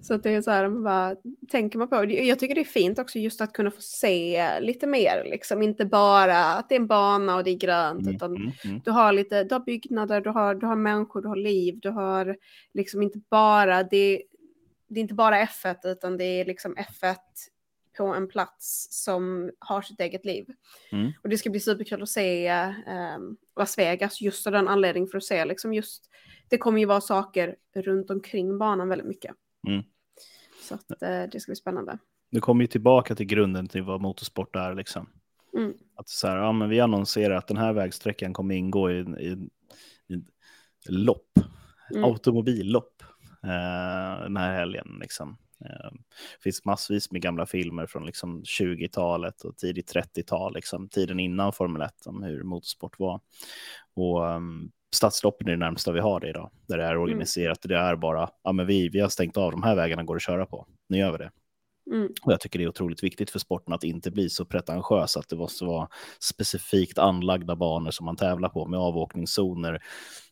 [0.00, 1.16] Så att det är så här, man bara
[1.50, 2.04] tänker man på.
[2.04, 5.84] Jag tycker det är fint också just att kunna få se lite mer, liksom inte
[5.84, 8.80] bara att det är en bana och det är grönt, mm, utan mm, mm.
[8.84, 11.90] du har lite, du har byggnader, du har, du har människor, du har liv, du
[11.90, 12.36] har
[12.74, 14.22] liksom inte bara, det,
[14.88, 17.16] det är inte bara F1 utan det är liksom F1
[17.96, 20.46] på en plats som har sitt eget liv.
[20.92, 21.12] Mm.
[21.22, 23.18] Och det ska bli superkul att se eh,
[23.56, 26.10] Las Vegas just av den anledningen för att se liksom just,
[26.48, 29.34] det kommer ju vara saker runt omkring banan väldigt mycket.
[29.68, 29.82] Mm.
[30.62, 31.98] Så att, eh, det ska bli spännande.
[32.30, 35.10] Du kommer ju tillbaka till grunden till vad motorsport är liksom.
[35.56, 35.74] Mm.
[35.94, 39.36] Att så här, ja, men vi annonserar att den här vägsträckan kommer ingå i, i,
[40.08, 40.22] i
[40.88, 41.32] lopp,
[41.90, 42.04] mm.
[42.04, 43.02] automobillopp
[43.46, 44.98] eh, den här helgen.
[45.00, 45.36] Liksom.
[45.64, 45.90] Eh,
[46.36, 51.52] det finns massvis med gamla filmer från liksom 20-talet och tidigt 30-tal, liksom, tiden innan
[51.52, 53.20] Formel 1, om hur motorsport var.
[53.94, 57.02] Och um, stadsloppen är det närmsta vi har det idag, där det är mm.
[57.02, 57.64] organiserat.
[57.64, 57.74] Mm.
[57.74, 60.22] Det är bara, ja men vi, vi har stängt av, de här vägarna går att
[60.22, 61.30] köra på, nu gör vi det.
[61.90, 62.08] Mm.
[62.22, 65.28] Och jag tycker det är otroligt viktigt för sporten att inte bli så pretentiös att
[65.28, 65.88] det måste vara
[66.20, 69.82] specifikt anlagda banor som man tävlar på med avåkningszoner.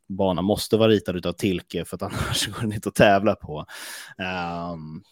[0.07, 3.67] Banan måste vara ritad av Tilke för att annars går den inte att tävla på.
[4.19, 5.03] Um,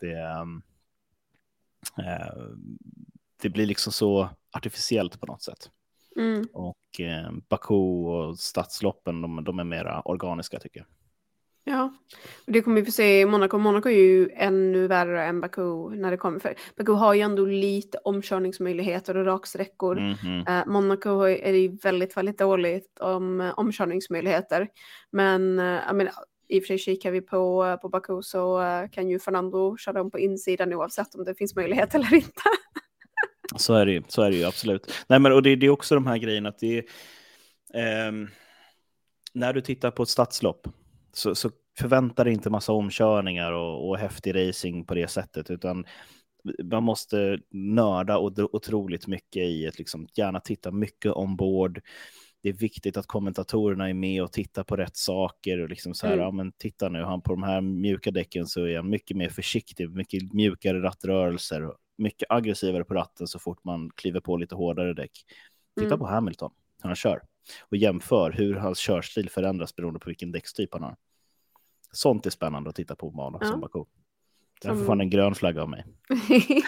[0.00, 0.22] det,
[1.98, 2.56] uh,
[3.42, 5.70] det blir liksom så artificiellt på något sätt.
[6.16, 6.48] Mm.
[6.52, 10.86] Och eh, Baku och stadsloppen, de, de är mera organiska tycker jag.
[11.68, 11.92] Ja,
[12.46, 13.58] det kommer vi få se i Monaco.
[13.58, 16.38] Monaco är ju ännu värre än Baku när det kommer.
[16.38, 19.98] För Baku har ju ändå lite omkörningsmöjligheter och raksträckor.
[19.98, 20.60] Mm -hmm.
[20.60, 24.68] uh, Monaco är ju väldigt, väldigt dåligt om uh, omkörningsmöjligheter.
[25.10, 26.12] Men uh, jag menar,
[26.48, 29.94] i och för sig kikar vi på, på Baku så uh, kan ju Fernando köra
[29.94, 32.42] dem på insidan oavsett om det finns möjlighet eller inte.
[33.56, 34.92] Så är det ju, så är det ju absolut.
[35.08, 36.84] Nej, men, och det, det är också de här grejerna att det
[37.74, 38.12] är, eh,
[39.32, 40.68] när du tittar på ett stadslopp
[41.16, 45.84] så, så förvänta dig inte massa omkörningar och, och häftig racing på det sättet, utan
[46.64, 51.80] man måste nörda otroligt mycket i att liksom gärna titta mycket ombord.
[52.42, 56.06] Det är viktigt att kommentatorerna är med och tittar på rätt saker och liksom så
[56.06, 56.24] här, mm.
[56.24, 59.28] ja men titta nu, han på de här mjuka däcken så är han mycket mer
[59.28, 64.94] försiktig, mycket mjukare rattrörelser mycket aggressivare på ratten så fort man kliver på lite hårdare
[64.94, 65.24] däck.
[65.76, 65.98] Titta mm.
[65.98, 66.50] på Hamilton.
[66.82, 67.22] hur han kör
[67.60, 70.96] och jämför hur hans körstil förändras beroende på vilken däckstyp han har.
[71.96, 73.48] Sånt är spännande att titta på banor Ja.
[73.48, 73.84] som Baku.
[74.62, 75.84] Som- får han en grön flagga av mig.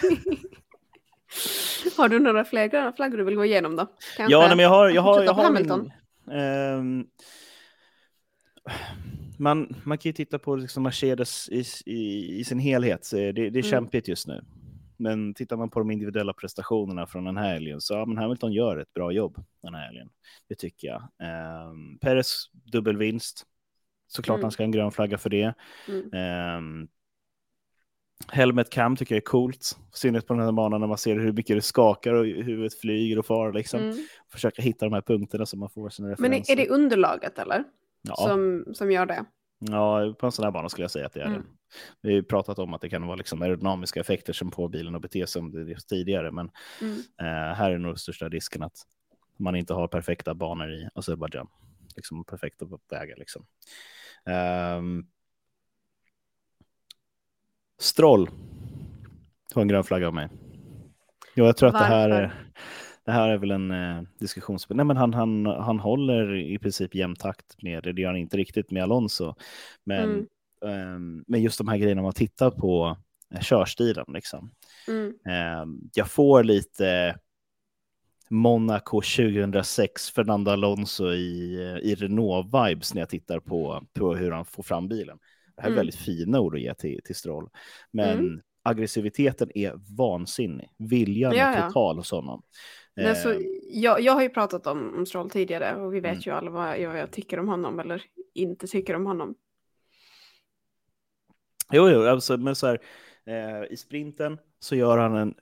[1.97, 3.85] har du några fler gröna flaggor du vill gå igenom då?
[4.17, 5.91] Kanske Ja, nej, men jag har, jag har, jag har Hamilton.
[6.27, 7.05] en, ehm,
[9.37, 13.09] man, man kan ju titta på liksom Mercedes i, i, i sin helhet.
[13.11, 13.63] Det, det är Mm.
[13.63, 14.41] kämpigt just nu.
[14.97, 18.53] Men tittar man på de individuella prestationerna från den här helgen så ja, men Hamilton
[18.53, 20.09] gör ett bra jobb den här helgen.
[20.49, 21.01] Det tycker jag.
[21.69, 23.43] Um, Perez dubbelvinst.
[24.11, 24.43] Såklart Mm.
[24.43, 25.53] han ska ha en grön flagga för det.
[25.87, 26.13] Mm.
[26.13, 26.87] Ehm,
[28.27, 29.77] Helmet cam tycker jag är coolt.
[29.93, 32.73] I synnerhet på den här banan när man ser hur mycket det skakar och huvudet
[32.79, 33.53] flyger och far.
[33.53, 33.79] Liksom.
[33.79, 33.95] Mm.
[34.31, 36.53] Försöka hitta de här punkterna så man får sina Men referenser.
[36.53, 37.63] är, är det underlaget eller?
[38.01, 39.25] ja, Som, som gör det?
[39.59, 41.41] ja, på en sån här bana skulle jag säga att det är Mm.
[41.41, 41.47] det.
[42.01, 44.95] Vi har ju pratat om att det kan vara liksom aerodynamiska effekter som får bilen
[44.95, 46.31] att bete sig som det tidigare.
[46.31, 46.49] Men
[46.81, 46.97] Mm.
[47.21, 48.77] eh, här är nog största risken att
[49.37, 51.47] man inte har perfekta banor i Azerbajdzjan.
[51.99, 53.45] Liksom perfekta vägar liksom.
[54.77, 55.07] Um,
[57.79, 58.29] Stroll.
[59.53, 60.29] Har en grön flagga av mig.
[61.35, 62.51] Jo, jag tror att det här är,
[63.05, 64.69] det här är väl en eh, diskussions...
[64.69, 68.37] Nej, men han, han, han håller i princip jämn takt med, det gör han inte
[68.37, 69.35] riktigt med Alonso.
[69.83, 70.27] Men,
[70.61, 70.95] Mm.
[70.95, 72.97] ehm, men just de här grejerna man tittar på
[73.33, 74.51] eh, körstilen liksom.
[74.87, 75.13] Mm.
[75.25, 77.15] Ehm, jag får lite
[78.29, 84.63] Monaco 2006, Fernando Alonso i, i Renault-vibes när jag tittar på, på hur han får
[84.63, 85.19] fram bilen.
[85.55, 85.77] Det här är Mm.
[85.77, 87.49] väldigt fina ord att ge till, till Stroll.
[87.91, 88.41] Men Mm.
[88.63, 90.69] aggressiviteten är vansinnig.
[90.77, 92.43] Viljan Ja, är total hos honom.
[92.95, 96.11] Men så, Ehm, jag, jag har ju pratat om, om Stroll tidigare och vi vet
[96.11, 96.21] Mm.
[96.25, 99.35] ju alla vad jag, jag tycker om honom eller inte tycker om honom.
[101.71, 102.79] Jo, jo, alltså, men så här,
[103.25, 105.33] eh, i sprinten så gör han en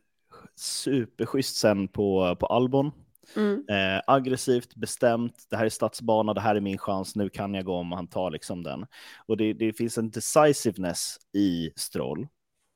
[0.60, 2.92] superschysst sen på, på Albon.
[3.36, 3.66] Mm.
[3.70, 7.66] Eh, aggressivt, bestämt, det här är stadsbana, det här är min chans, nu kan jag
[7.66, 8.86] gå om han tar liksom den.
[9.26, 12.28] Och det, det finns en decisiveness i Stroll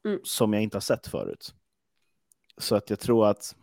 [0.06, 0.20] Mm.
[0.24, 1.54] som jag inte har sett förut.
[2.58, 3.56] Så att jag tror att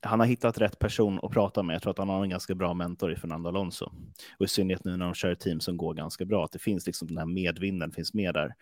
[0.00, 1.74] han har hittat rätt person att prata med.
[1.74, 3.92] Jag tror att han har en ganska bra mentor i Fernando Alonso.
[4.38, 6.58] Och i synnerhet nu när de kör ett team som går ganska bra, att det
[6.58, 8.54] finns liksom den här medvinden finns med där.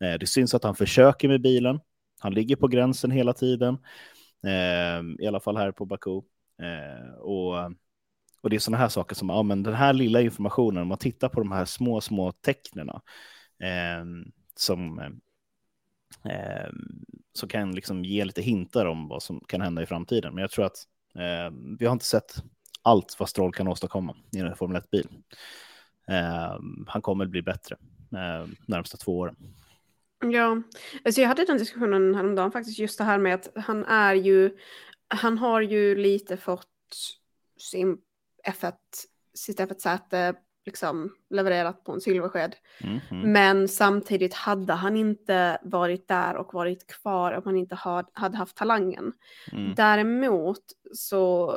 [0.00, 1.80] Eh, det syns att han försöker med bilen.
[2.18, 3.78] Han ligger på gränsen hela tiden,
[4.44, 6.22] eh, i alla fall här på Baku.
[6.62, 7.54] Eh, och,
[8.40, 10.98] och det är sådana här saker som, ja men den här lilla informationen, om man
[10.98, 13.02] tittar på de här små, små tecknena
[13.62, 14.04] eh,
[14.56, 14.98] som,
[16.24, 16.70] eh,
[17.32, 20.34] som kan liksom ge lite hintar om vad som kan hända i framtiden.
[20.34, 22.42] Men jag tror att eh, vi har inte sett
[22.82, 25.08] allt vad Stroll kan åstadkomma i en Formel 1-bil.
[26.08, 27.76] Eh, han kommer bli bättre
[28.12, 29.36] eh, närmsta två åren.
[30.20, 30.62] Ja,
[31.04, 34.56] alltså jag hade den diskussionen häromdagen faktiskt, just det här med att han är ju,
[35.08, 36.66] han har ju lite fått
[37.58, 37.98] sin
[38.46, 38.72] F1,
[39.34, 40.34] sitt F1-säte
[40.66, 42.54] liksom levererat på en silversked.
[42.80, 43.32] Mhm.
[43.32, 48.36] Men samtidigt hade han inte varit där och varit kvar om han inte had, hade
[48.36, 49.12] haft talangen.
[49.52, 49.74] Mm.
[49.74, 51.54] Däremot så,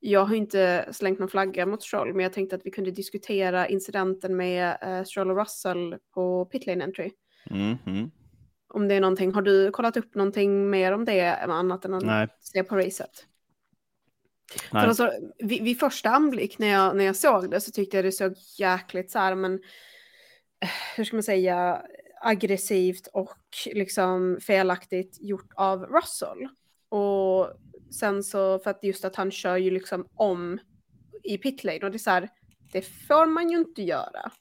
[0.00, 3.68] jag har inte slängt någon flagga mot Stroll, men jag tänkte att vi kunde diskutera
[3.68, 7.10] incidenten med eh, Stroll och Russell på pitlane entry.
[7.44, 8.10] Mhm.
[8.68, 12.04] Om det är någonting, har du kollat upp någonting mer om det annat än att
[12.04, 13.26] Nej, se på racet?
[14.72, 14.82] nej.
[14.82, 18.04] För alltså, vid, vid första anblick när jag, när jag såg det så tyckte jag
[18.04, 19.54] det såg jäkligt så här, men
[20.60, 21.82] eh, hur ska man säga,
[22.22, 26.48] aggressivt och liksom felaktigt gjort av Russell.
[26.88, 27.52] Och
[27.90, 30.58] sen så, för att just att han kör ju liksom om
[31.22, 32.28] i pitlane och det är så här,
[32.72, 34.32] det får man ju inte göra.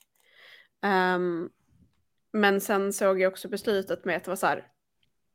[0.82, 1.50] Ehm,
[2.34, 4.68] men sen såg jag också beslutet med att det var så här,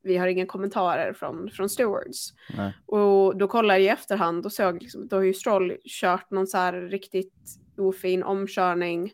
[0.02, 2.32] vi har inga kommentarer från, från stewards.
[2.56, 2.72] nej.
[2.86, 6.46] Och då kollade jag i efterhand och såg, liksom, då har ju Stroll kört någon
[6.46, 7.34] så här riktigt
[7.76, 9.12] ofin omkörning.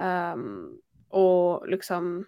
[0.00, 2.24] Ehm, och liksom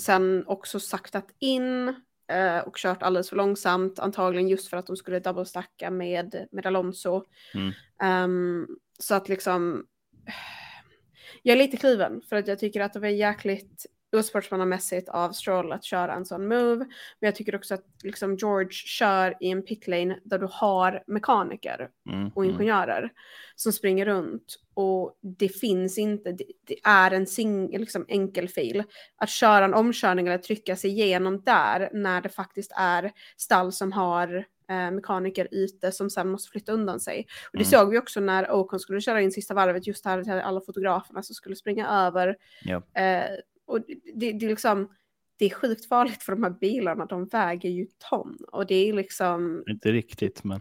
[0.00, 1.88] sen också saktat in
[2.28, 6.66] eh, och kört alldeles för långsamt, antagligen just för att de skulle double-stacka med, med
[6.66, 7.24] Alonso.
[7.54, 7.72] Mm.
[8.02, 8.66] Ehm,
[8.98, 9.86] så att liksom,
[11.42, 15.72] jag är lite kluven för att jag tycker att det var jäkligt osportsmannamässigt av Stroll
[15.72, 16.76] att köra en sån move.
[16.76, 21.88] Men jag tycker också att liksom George kör i en pitlane där du har mekaniker
[22.10, 22.28] Mm.
[22.34, 22.54] och Mm.
[22.54, 23.10] ingenjörer
[23.56, 28.82] som springer runt och det finns inte, det, det är en sing, liksom enkel fil.
[29.16, 33.92] Att köra en omkörning eller trycka sig igenom där när det faktiskt är stall som
[33.92, 37.26] har eh, mekaniker ute som sen måste flytta undan sig.
[37.52, 37.70] Och det Mm.
[37.70, 41.22] såg vi också när Ocon skulle köra in sista varvet just här till alla fotograferna
[41.22, 42.36] som skulle springa över.
[42.64, 42.82] Ja.
[43.02, 43.30] Eh,
[43.66, 43.80] och
[44.14, 44.88] det, det är liksom,
[45.38, 48.36] det är sjukt farligt för de här bilarna, de väger ju ton.
[48.52, 50.60] Och det är liksom, Inte riktigt, men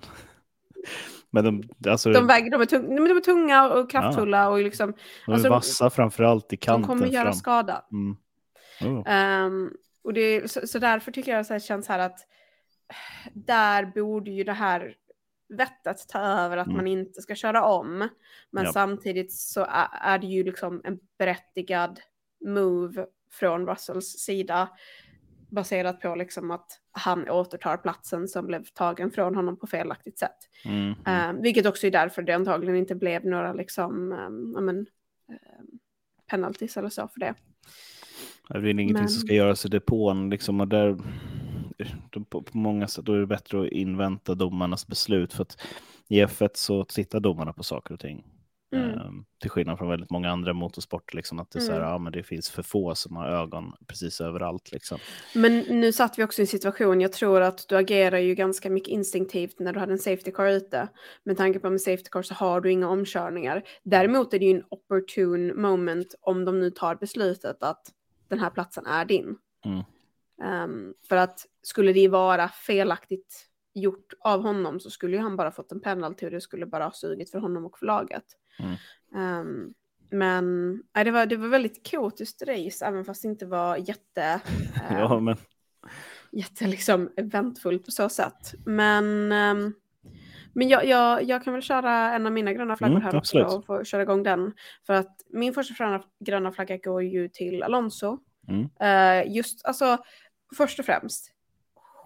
[1.32, 4.94] Men de, alltså, De, väger, de, är tunga, de är tunga och kraftfulla och liksom,
[5.26, 7.34] de är alltså, vassa framförallt i de kanten kommer göra fram.
[7.34, 7.86] skada.
[7.92, 8.16] Mm.
[8.82, 9.04] Oh.
[9.14, 12.20] Ehm, och det, så, så därför tycker jag att det känns här att
[13.34, 14.96] där borde ju det här
[15.58, 16.78] vettet ta över att Mm.
[16.78, 18.08] man inte ska köra om.
[18.52, 18.72] Men Ja.
[18.74, 19.66] samtidigt så
[20.02, 22.00] är, det ju liksom en berättigad
[22.46, 24.70] move från Russells sida
[25.50, 30.38] baserat på liksom att han återtar platsen som blev tagen från honom på felaktigt sätt.
[30.66, 30.94] Mm.
[31.06, 34.86] Ehm, vilket också är därför det antagligen inte blev några liksom, um, ja, men, um,
[36.30, 37.34] penalties eller så för det.
[38.50, 40.30] Det är ingenting Men- som ska göras i depån.
[40.30, 40.98] Liksom, och där,
[42.30, 45.34] på, på många sätt då är det bättre att invänta domarnas beslut.
[45.34, 45.58] För att
[46.08, 48.24] i F1 så tittar domarna på saker och ting.
[48.76, 48.90] Mm.
[48.90, 51.16] Ehm, till skillnad från väldigt många andra motorsporter.
[51.16, 51.92] Liksom, att det, är så här, Mm.
[51.92, 54.72] ja, men det finns för få som har ögon precis överallt.
[54.72, 55.00] Liksom.
[55.36, 58.70] Men nu satt vi också i en situation, jag tror att du agerar ju ganska
[58.70, 60.88] mycket instinktivt när du hade en safety car ute.
[61.24, 63.64] Med tanke på att med safety car så har du inga omkörningar.
[63.84, 67.82] Däremot är det ju en opportune moment om de nu tar beslutet att
[68.28, 69.36] den här platsen är din.
[69.66, 69.84] Mm.
[70.44, 75.52] Ehm, för att skulle det vara felaktigt gjort av honom så skulle ju han bara
[75.52, 78.26] fått en penalty och det skulle bara ha sugit för honom och för laget.
[78.60, 78.76] Mm.
[79.16, 79.74] Ehm,
[80.12, 84.22] men nej, det, var, det var väldigt kaotiskt race även fast det inte var jätte...
[84.90, 85.38] ehm, Ja, men
[86.32, 88.54] jätte liksom eventfullt på så sätt.
[88.66, 89.74] Men, ehm,
[90.54, 93.40] men jag, jag, jag kan väl köra en av mina gröna flaggor Mm, här också
[93.40, 93.60] absolut.
[93.60, 94.54] och få köra igång den.
[94.86, 98.20] För att min första gröna, gröna flagga går ju till Alonso.
[98.48, 98.70] Mm.
[98.80, 99.98] Eh, just, alltså,
[100.56, 101.32] först och främst,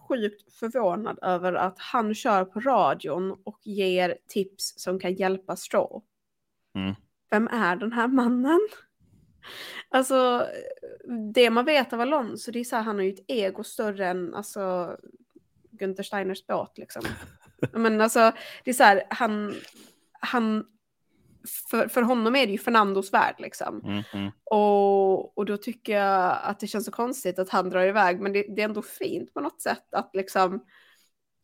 [0.07, 6.01] sjukt förvånad över att han kör på radion och ger tips som kan hjälpa Stroll.
[6.75, 6.95] Mm.
[7.29, 8.59] Vem är den här mannen?
[9.89, 10.47] Alltså,
[11.33, 14.07] det man vet av Alonso, det är så här, han har ju ett ego större
[14.07, 14.97] än alltså,
[15.71, 17.03] Günther Steiners båt liksom.
[17.71, 18.31] Men alltså,
[18.63, 19.55] det är så här, han,
[20.19, 20.65] han,
[21.69, 23.81] för, för honom är det ju Fernandos värld liksom.
[23.85, 24.31] mm, mm.
[24.43, 28.33] Och, och då tycker jag att det känns så konstigt att han drar iväg, men
[28.33, 30.65] det, det är ändå fint på något sätt att liksom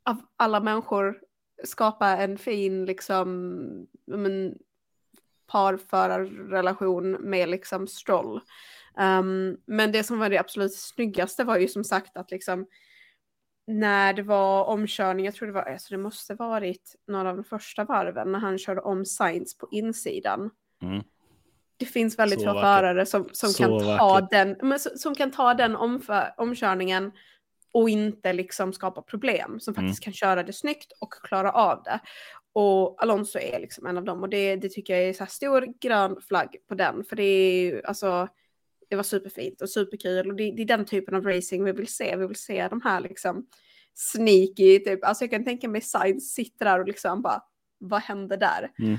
[0.05, 1.17] av alla människor
[1.63, 4.55] skapa en fin liksom men,
[5.47, 8.41] parförarrelation med liksom Stroll.
[8.99, 12.67] Um, men det som var det absolut snyggaste var ju som sagt att liksom
[13.69, 17.43] när det var omkörning, jag tror det var, alltså det måste varit några av de
[17.43, 20.49] första varven när han körde om Sainz på insidan.
[20.81, 21.03] Mm.
[21.77, 25.53] Det finns väldigt få förare som, som, Så kan ta den, men, som, kan ta
[25.53, 27.11] den omför, omkörningen
[27.71, 29.59] och inte liksom skapa problem.
[29.59, 29.85] Som Mm.
[29.85, 31.99] faktiskt kan köra det snyggt och klara av det.
[32.53, 34.23] Och Alonso är liksom en av dem.
[34.23, 37.03] Och det, det tycker jag är så här stor grön flagg på den.
[37.03, 38.27] För det är ju, alltså,
[38.89, 40.29] det var superfint och superkul.
[40.29, 42.15] Och det, det är den typen av racing vi vill se.
[42.15, 43.45] Vi vill se de här liksom
[43.93, 45.05] sneaky, typ.
[45.05, 47.43] Alltså jag kan tänka mig Sainz sitter där och liksom bara,
[47.77, 48.71] vad hände där?
[48.79, 48.97] Mm.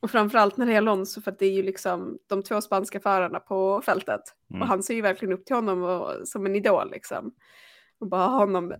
[0.00, 3.00] Och framförallt när det är Alonso för att det är ju liksom de två spanska
[3.00, 4.20] förarna på fältet.
[4.50, 4.62] Mm.
[4.62, 7.34] Och han ser ju verkligen upp till honom och, som en idol liksom.
[8.00, 8.74] Och bara honom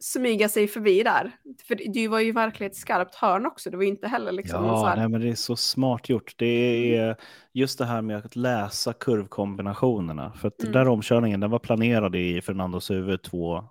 [0.00, 1.32] smyga sig förbi där.
[1.68, 3.70] För det, var ju verkligen ett skarpt hörn också.
[3.70, 5.56] Det var ju inte heller liksom någon så Ja, här, nej, men det är så
[5.56, 6.34] smart gjort.
[6.36, 6.46] Det
[6.96, 7.16] är
[7.52, 10.32] just det här med att läsa kurvkombinationerna.
[10.32, 10.72] För att Mm.
[10.72, 13.64] den där omkörningen den var planerad i Fernandos huvud två,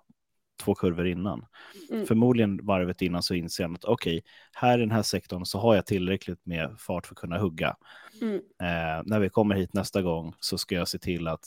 [0.62, 1.46] två kurvor innan.
[1.90, 2.06] Mm.
[2.06, 5.74] Förmodligen varvet innan så inser han att okej, här i den här sektorn så har
[5.74, 7.76] jag tillräckligt med fart för att kunna hugga.
[8.20, 8.34] Mm.
[8.36, 11.44] Eh, när vi kommer hit nästa gång så ska jag se till att,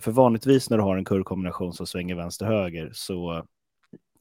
[0.00, 3.46] för vanligtvis när du har en kurvkombination som svänger vänster-höger så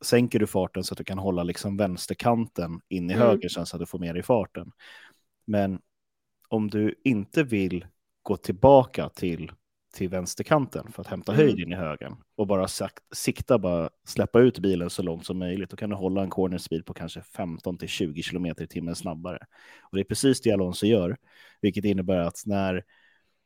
[0.02, 3.28] sänker du farten så att du kan hålla liksom vänsterkanten in i Mm.
[3.28, 4.71] höger sen så att du får mer i farten.
[5.45, 5.80] Men
[6.47, 7.86] om du inte vill
[8.23, 9.52] gå tillbaka till,
[9.93, 11.45] till vänsterkanten för att hämta Mm.
[11.45, 15.39] höjd in i högen och bara sakt, sikta, bara släppa ut bilen så långt som
[15.39, 18.67] möjligt, då kan du hålla en corner speed på kanske 15 till 20 km i
[18.67, 19.39] timmen snabbare.
[19.82, 21.17] Och det är precis det Alonso gör,
[21.62, 22.84] vilket innebär att när,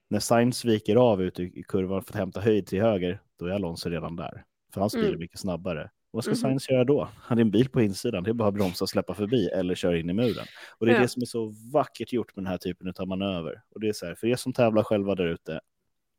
[0.07, 3.51] när Sainz viker av ut i, kurvan för att hämta höjd till höger, då är
[3.51, 4.43] Alonso redan där.
[4.73, 5.19] För hans bil är Mm.
[5.19, 5.89] mycket snabbare.
[6.11, 6.35] Vad ska Mhm.
[6.37, 7.09] Sainz göra då?
[7.17, 9.75] Han är en bil på insidan, det är bara att bromsa och släppa förbi eller
[9.75, 10.45] köra in i muren.
[10.77, 11.01] Och det är Ja.
[11.01, 13.61] det som är så vackert gjort med den här typen av manöver.
[13.69, 15.59] Och det är så här, för er som tävlar själva där ute,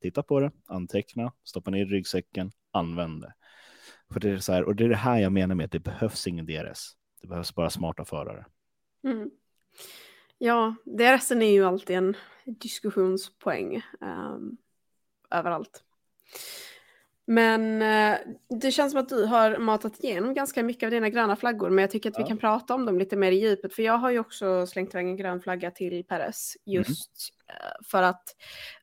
[0.02, 3.32] titta på det, anteckna, stoppa ner i ryggsäcken, använd det.
[4.12, 5.80] För det är så här, och det är det här jag menar med att det
[5.80, 6.92] behövs ingen DRS.
[7.20, 8.46] Det behövs bara smarta förare.
[9.04, 9.30] Mm.
[10.38, 14.56] Ja, det resten är ju alltid en diskussionspoäng um,
[15.30, 15.84] överallt.
[17.30, 18.18] Men eh,
[18.60, 21.82] det känns som att du har matat igenom ganska mycket av dina gröna flaggor, men
[21.82, 22.24] jag tycker att Ja.
[22.24, 24.94] vi kan prata om dem lite mer i djupet, för jag har ju också slängt
[24.94, 28.22] iväg en grön flagga till Perez just eh, för att,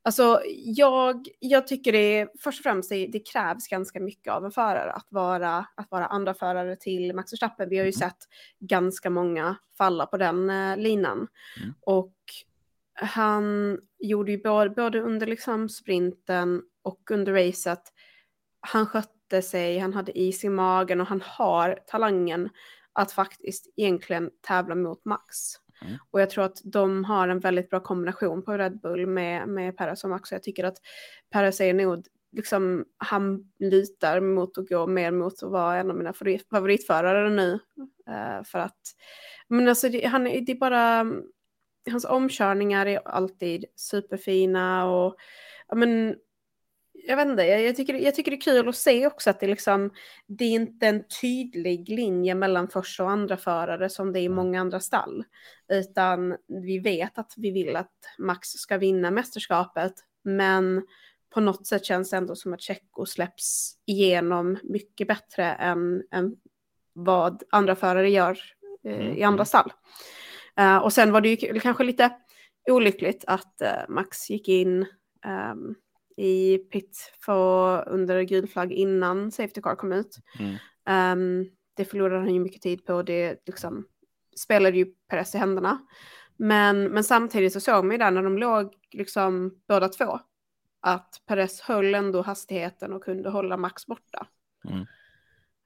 [0.01, 4.51] alltså jag, jag tycker det, först och främst, det, det krävs ganska mycket av en
[4.51, 7.69] förare att vara, att vara andra förare till Max Verstappen.
[7.69, 8.09] Vi har ju Mm.
[8.09, 8.17] sett
[8.59, 11.27] ganska många falla på den eh, linan.
[11.61, 11.73] Mm.
[11.81, 12.13] Och
[12.93, 17.81] han gjorde ju både, både under liksom sprinten och under racet,
[18.65, 22.49] han skötte sig, han hade is i magen och han har talangen
[22.93, 25.37] att faktiskt egentligen tävla mot Max.
[25.81, 25.97] Mm.
[26.11, 29.77] Och jag tror att de har en väldigt bra kombination på Red Bull med, med
[29.77, 30.31] Perez och Max.
[30.31, 30.77] Och jag tycker att
[31.29, 35.97] Perez är nog, liksom, han lutar mot att gå mer mot att vara en av
[35.97, 37.59] mina favorit, favoritförare nu.
[38.09, 38.81] Eh, för att,
[39.47, 41.05] men alltså det, han, det är bara,
[41.91, 45.15] hans omkörningar är alltid superfina och
[45.73, 46.15] men,
[47.07, 49.47] jag vet inte, jag, tycker, jag tycker det är kul att se också att det,
[49.47, 49.91] liksom,
[50.27, 54.29] det är inte en tydlig linje mellan första och andra förare som det är i
[54.29, 55.23] många andra stall.
[55.67, 59.93] Utan vi vet att vi vill att Max ska vinna mästerskapet,
[60.23, 60.87] men
[61.33, 66.35] på något sätt känns det ändå som att Tjecko släpps igenom mycket bättre än, än
[66.93, 68.39] vad andra förare gör
[68.83, 69.73] eh, i andra stall.
[70.57, 72.11] Eh, och sen var det ju kanske lite
[72.69, 74.85] olyckligt att eh, Max gick in
[75.25, 75.75] ehm,
[76.15, 80.17] i pit för, under gul flagg innan Safety Car kom ut.
[80.39, 80.55] Mm.
[80.85, 83.03] Ehm, det förlorade han ju mycket tid på.
[83.03, 83.85] Det liksom
[84.37, 85.79] spelade ju Perez i händerna.
[86.37, 90.19] Men, men samtidigt så såg man ju där när de låg liksom båda två
[90.81, 94.27] att Perez höll ändå hastigheten och kunde hålla Max borta.
[94.69, 94.85] Mm.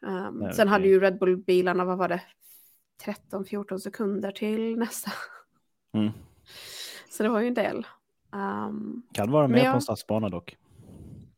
[0.08, 2.22] Ehm, Nej, sen hade ju Red Bull-bilarna, vad var det,
[3.06, 5.12] 13-14 sekunder till nästa.
[5.94, 6.12] Mm.
[7.10, 7.86] Så det var ju en del.
[8.34, 10.58] Um, Kan vara mer jag- på en stadsbana dock.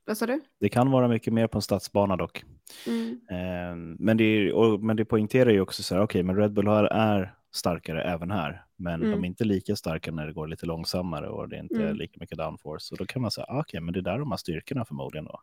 [0.06, 0.42] vad sa du?
[0.60, 2.44] Det kan vara mycket mer på en stadsbana dock.
[2.88, 3.20] Mm.
[3.30, 6.54] Eh, men, det är, och, men det poängterar ju också så här, okej, men Red
[6.54, 9.12] Bull har, är starkare även här, men Mm.
[9.12, 11.96] de är inte lika starka när det går lite långsammare och det är inte Mm.
[11.96, 12.94] lika mycket downforce.
[12.94, 15.26] Och då kan man säga, ah, okej, men det är där de har styrkorna förmodligen
[15.26, 15.39] då.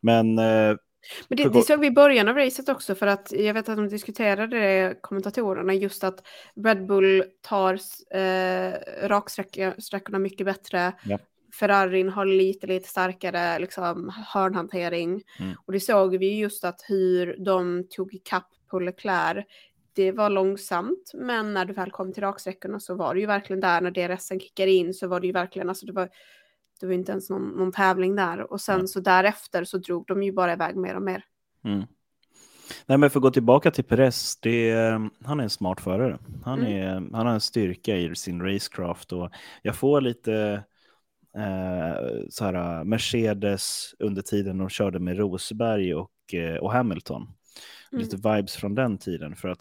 [0.00, 0.76] Men eh,
[1.28, 3.76] Men det, det såg vi i början av racet också för att jag vet att
[3.76, 6.26] de diskuterade det, kommentatorerna, just att
[6.64, 7.78] Red Bull tar
[8.14, 8.72] eh,
[9.08, 10.92] raksträckorna mycket bättre.
[11.04, 11.18] Ja.
[11.58, 15.22] Ferrarin har lite, lite starkare liksom, hörnhantering.
[15.40, 15.56] Mm.
[15.66, 19.46] Och det såg vi just att hur de tog ikapp på Leclerc.
[19.92, 23.60] Det var långsamt, men när du väl kom till raksträckorna så var det ju verkligen
[23.60, 26.08] där, när DRSen kickade in så var det ju verkligen, alltså det var,
[26.80, 28.52] det var inte ens någon, någon tävling där.
[28.52, 28.86] Och sen Mm.
[28.88, 31.24] så därefter så drog de ju bara iväg mer och mer.
[31.64, 31.82] Mm.
[32.86, 34.72] Nej, men för att gå tillbaka till Perez, det
[35.24, 36.18] han är en smart förare.
[36.44, 36.72] Han, Mm.
[36.72, 39.30] är, han har en styrka i sin racecraft och
[39.62, 40.64] jag får lite
[41.36, 47.22] eh, så här, Mercedes under tiden de körde med Rosberg och, eh, och Hamilton.
[47.92, 48.02] Mm.
[48.04, 49.60] Lite vibes från den tiden för att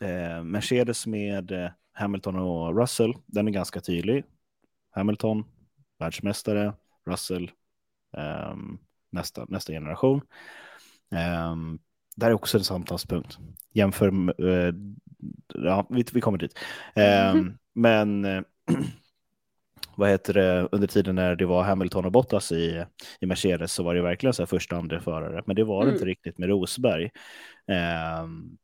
[0.00, 4.24] eh, Mercedes med eh, Hamilton och Russell, den är ganska tydlig.
[4.90, 5.44] Hamilton,
[6.04, 6.72] världsmästare,
[7.06, 7.50] Russell,
[8.16, 8.78] ehm,
[9.10, 10.20] nästa, nästa generation.
[11.50, 11.78] Um,
[12.16, 13.38] där är också en samtalspunkt.
[13.72, 14.74] Jämför med, eh,
[15.54, 16.58] ja, vi, vi kommer dit.
[16.94, 17.58] Ehm, Mhm.
[17.74, 18.42] Men eh,
[19.96, 22.84] vad heter det, under tiden när det var Hamilton och Bottas i,
[23.20, 25.84] i Mercedes så var det verkligen så här första andra förare, men det var det
[25.84, 25.94] Mm.
[25.94, 27.10] inte riktigt med Rosberg.
[27.66, 28.56] Ehm,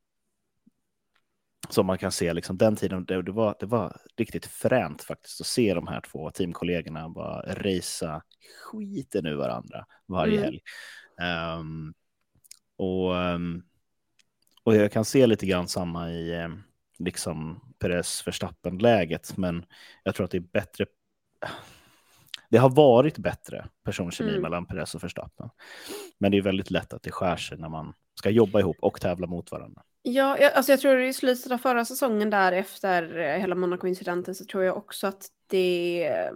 [1.70, 5.40] som man kan se, liksom, den tiden, det, det, var, det var riktigt fränt faktiskt
[5.40, 8.22] att se de här två teamkollegorna bara racea
[8.70, 10.44] skiten ur varandra varje Mm.
[10.44, 10.60] helg.
[11.20, 11.94] Ehm,
[12.76, 13.62] och, ehm,
[14.64, 16.62] och jag kan se lite grann samma i ehm,
[16.98, 19.64] liksom Perez Verstappen-läget, men
[20.04, 20.86] jag tror att det är bättre.
[22.50, 24.42] Det har varit bättre personkemi Mm.
[24.42, 25.50] mellan Perez och Verstappen,
[26.18, 29.00] men det är väldigt lätt att det skär sig när man ska jobba ihop och
[29.00, 29.82] tävla mot varandra.
[30.02, 34.34] Ja, jag, alltså jag tror i slutet av förra säsongen där efter eh, hela Monaco-incidenten
[34.34, 36.32] så tror jag också att det eh,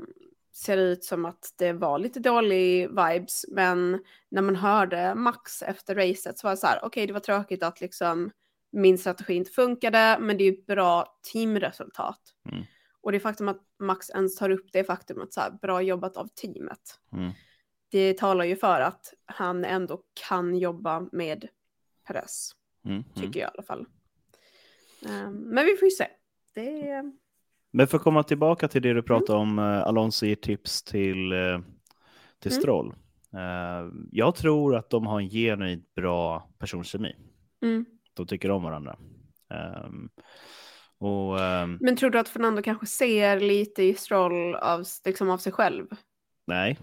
[0.53, 3.45] ser ut som att det var lite dålig vibes.
[3.49, 7.21] Men när man hörde Max efter racet så var det så här, okej det var
[7.21, 8.31] tråkigt att liksom
[8.73, 12.21] min strategi inte funkade, men det är ju ett bra teamresultat.
[12.51, 12.65] Mm.
[13.01, 16.17] Och det faktum att Max ens tar upp det faktum att så här, bra jobbat
[16.17, 17.01] av teamet.
[17.13, 17.33] Mm.
[17.91, 21.49] Det talar ju för att han ändå kan jobba med
[22.07, 22.55] Perez
[22.85, 23.05] Mm.
[23.05, 23.33] tycker Mm.
[23.35, 23.87] jag i alla fall.
[25.09, 26.07] Ehm, men vi får ju se.
[26.55, 27.13] Det är...
[27.73, 31.33] Men för att komma tillbaka till det du pratade om, uh, Alonso ger tips till,
[31.33, 31.59] eh,
[32.39, 32.61] till Mm.
[32.63, 32.95] Stroll.
[33.33, 37.17] Eh, jag tror att de har en genuint bra personkemi.
[37.63, 37.85] Mm.
[38.15, 38.99] De tycker om varandra.
[39.51, 40.09] Ehm,
[40.99, 45.39] och ehm, Men tror du att Fernando kanske ser lite i Stroll av, liksom av
[45.39, 45.87] sig själv?
[46.47, 46.79] nej,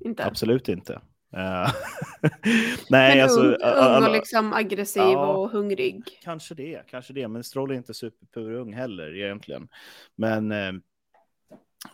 [0.00, 0.24] Inte?
[0.24, 1.00] absolut inte.
[1.36, 1.70] Eh,
[2.22, 2.30] Men
[2.90, 3.40] Nej, alltså...
[3.40, 5.26] ung, och liksom aggressiv Ja.
[5.36, 6.18] och hungrig.
[6.22, 7.28] Kanske det, kanske det.
[7.28, 9.68] Men Stroll är inte superpurung heller egentligen.
[10.16, 10.72] Men eh,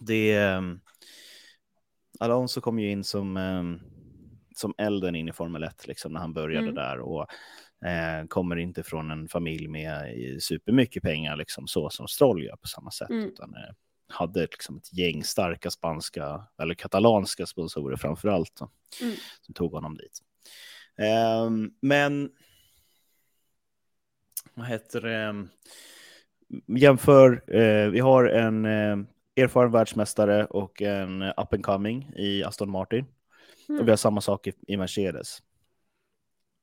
[0.01, 0.33] det...
[0.37, 0.61] Eh,
[2.21, 3.63] Alonso kom ju in som, eh,
[4.57, 6.75] som elden in i Formel 1 liksom, när han började Mm.
[6.75, 6.99] där.
[7.01, 7.27] Och
[7.89, 12.69] eh, kommer inte från en familj med supermycket pengar, liksom, så som Stroll gör på
[12.69, 13.11] samma sätt.
[13.11, 13.25] Mm.
[13.29, 13.75] Utan, eh,
[14.09, 18.61] hade liksom ett gäng starka spanska, eller katalanska sponsorer framför allt,
[19.03, 19.15] Mm.
[19.41, 20.19] som tog honom dit.
[20.99, 22.31] Ehm, men
[24.55, 25.47] vad heter det?
[26.79, 28.97] Jämför, eh, vi har en eh,
[29.45, 33.05] erfaren världsmästare och en up and coming i Aston Martin.
[33.69, 33.81] Mm.
[33.81, 35.43] Och vi har samma sak i, i Mercedes.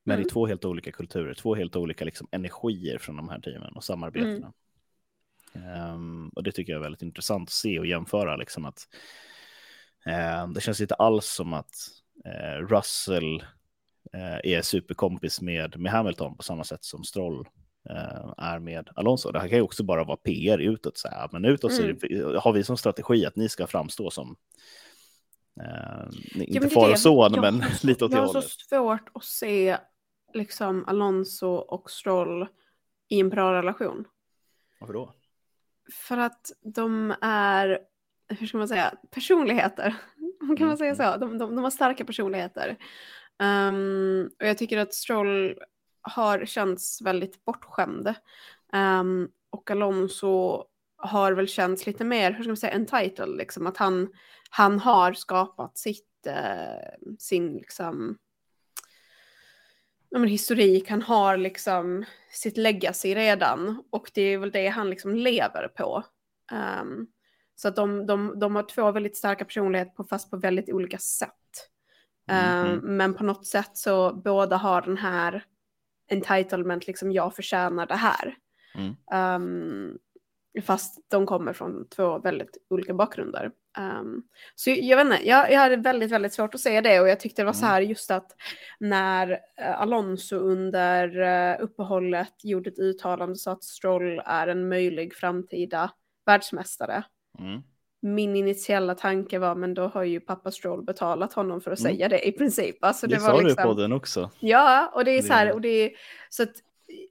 [0.04, 0.22] Men Mm.
[0.24, 3.72] det är två helt olika kulturer, två helt olika liksom, energier från de här teamen
[3.72, 4.52] och samarbetena.
[5.54, 8.36] Ehm, och det tycker jag är väldigt intressant att se och jämföra.
[8.36, 8.78] Liksom, att,
[10.06, 11.70] ehm, det känns inte alls som att
[12.24, 13.40] eh, Russell
[14.12, 17.48] eh, är superkompis med, med Hamilton på samma sätt som Stroll
[17.90, 19.32] eh, är med Alonso.
[19.32, 20.98] Det här kan ju också bara vara PR utåt.
[20.98, 21.28] Så här.
[21.32, 21.92] Men utåt är
[22.32, 24.36] det, har vi som strategi att ni ska framstå som
[25.60, 28.38] eh, inte är far och son, Jag men så- lite åt det Jag har så
[28.38, 28.50] hållet.
[28.50, 29.76] svårt att se
[30.34, 32.46] liksom Alonso och Stroll
[33.08, 34.04] i en bra relation.
[34.80, 35.14] Varför då?
[35.92, 37.78] För att de är,
[38.28, 39.94] hur ska man säga, personligheter.
[40.58, 41.16] Kan man säga så?
[41.16, 42.76] De, de, de har starka personligheter.
[43.42, 45.58] Ehm, och jag tycker att Stroll
[46.02, 48.14] har känts väldigt bortskämd.
[48.72, 50.64] Ehm, och Alonso
[50.96, 53.36] har väl känts lite mer, hur ska man säga, entitled.
[53.36, 54.08] Liksom, att han,
[54.50, 58.18] han har skapat sitt, eh, sin liksom,
[60.20, 65.14] men historik, han har liksom sitt legacy redan och det är väl det han liksom
[65.14, 66.02] lever på.
[66.52, 67.06] Ehm,
[67.54, 70.98] så att de, de, de har två väldigt starka personligheter på, fast på väldigt olika
[70.98, 71.30] sätt.
[72.30, 72.96] Ehm, Mhm.
[72.96, 75.44] Men på något sätt så båda har den här
[76.10, 78.36] entitlement, liksom jag förtjänar det här.
[78.74, 78.96] Mm.
[79.12, 79.98] Ehm,
[80.62, 83.52] fast de kommer från två väldigt olika bakgrunder.
[83.78, 84.22] Ehm,
[84.54, 87.20] så jag, vet inte, jag, jag hade väldigt, väldigt svårt att se det och jag
[87.20, 87.70] tyckte det var så Mm.
[87.70, 88.30] här just att
[88.78, 95.14] när eh, Alonso under eh, uppehållet gjorde ett uttalande så att Stroll är en möjlig
[95.14, 95.90] framtida
[96.26, 97.04] världsmästare.
[97.38, 97.62] Mm.
[98.02, 101.92] Min initiala tanke var, men då har ju pappa Stroll betalat honom för att Mm.
[101.92, 102.84] säga det i princip.
[102.84, 103.64] Alltså, Det, det, sa var du liksom...
[103.64, 104.30] på den också.
[104.40, 105.90] Ja, och det är så här, och det är,
[106.30, 106.52] så att,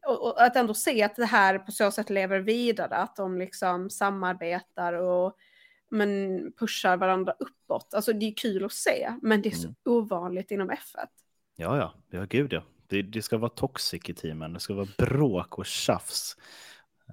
[0.07, 3.37] och, och att ändå se att det här på så sätt lever vidare, att de
[3.37, 5.37] liksom samarbetar och
[5.93, 7.93] men pushar varandra uppåt.
[7.93, 9.75] Alltså det är kul att se, men det är så Mm.
[9.85, 11.07] ovanligt inom F1.
[11.55, 12.63] Ja, ja, ja, gud ja.
[12.87, 16.37] Det, det ska vara toxic i teamen, det ska vara bråk och tjafs.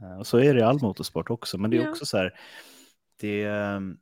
[0.00, 1.90] Eh, Och så är det i all motorsport också, men det är Ja.
[1.90, 2.40] också så här,
[3.20, 3.98] det ehm,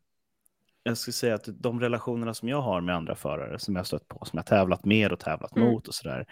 [0.82, 4.08] jag skulle säga att de relationerna som jag har med andra förare som jag stött
[4.08, 5.68] på, som jag tävlat med och tävlat Mm.
[5.68, 6.26] mot och så där,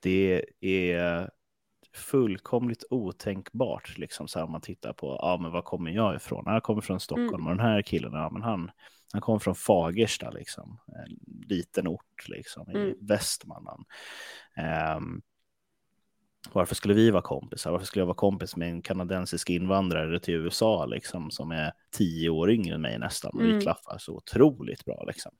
[0.00, 1.30] det är
[1.94, 6.44] fullkomligt otänkbart, liksom så här, om man tittar på, ja men var kommer jag ifrån?
[6.46, 7.46] Jag kommer från Stockholm Mm.
[7.46, 8.70] och den här killen, ja men han,
[9.12, 11.18] han kommer från Fagersta, liksom, en
[11.48, 12.94] liten ort liksom, i Mm.
[13.00, 13.84] Västmanland.
[14.56, 15.22] Ehm,
[16.52, 17.70] varför skulle vi vara kompisar?
[17.70, 22.28] Varför skulle jag vara kompis med en kanadensisk invandrare till USA liksom, som är tio
[22.30, 23.30] år yngre än mig nästan?
[23.34, 23.56] Och Mm.
[23.56, 25.04] vi klaffar så otroligt bra.
[25.06, 25.32] Liksom.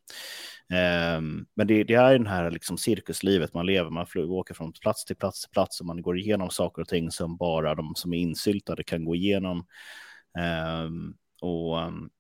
[0.73, 3.91] Ehm, men det, det är den här liksom, cirkuslivet man lever.
[3.91, 6.89] Man flyger, åker från plats till plats till plats och man går igenom saker och
[6.89, 9.67] ting som bara de som är insyltade kan gå igenom.
[10.39, 12.11] Ehm, och um,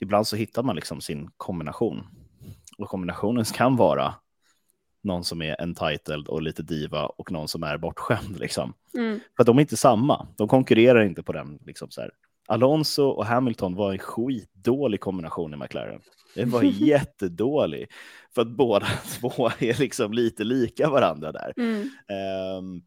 [0.00, 2.06] ibland så hittar man liksom sin kombination.
[2.78, 4.14] Och kombinationen kan vara
[5.06, 8.38] någon som är entitled och lite diva och någon som är bortskämd.
[8.38, 8.74] Liksom.
[8.94, 9.20] Mm.
[9.36, 10.28] För de är inte samma.
[10.36, 11.58] De konkurrerar inte på den.
[11.66, 12.10] Liksom så här.
[12.48, 16.00] Alonso och Hamilton var en skitdålig kombination i McLaren.
[16.34, 17.90] Det var jättedålig.
[18.34, 18.86] För att båda
[19.20, 21.52] två är liksom lite lika varandra där.
[21.56, 21.88] Mm.
[22.08, 22.82] Ehm,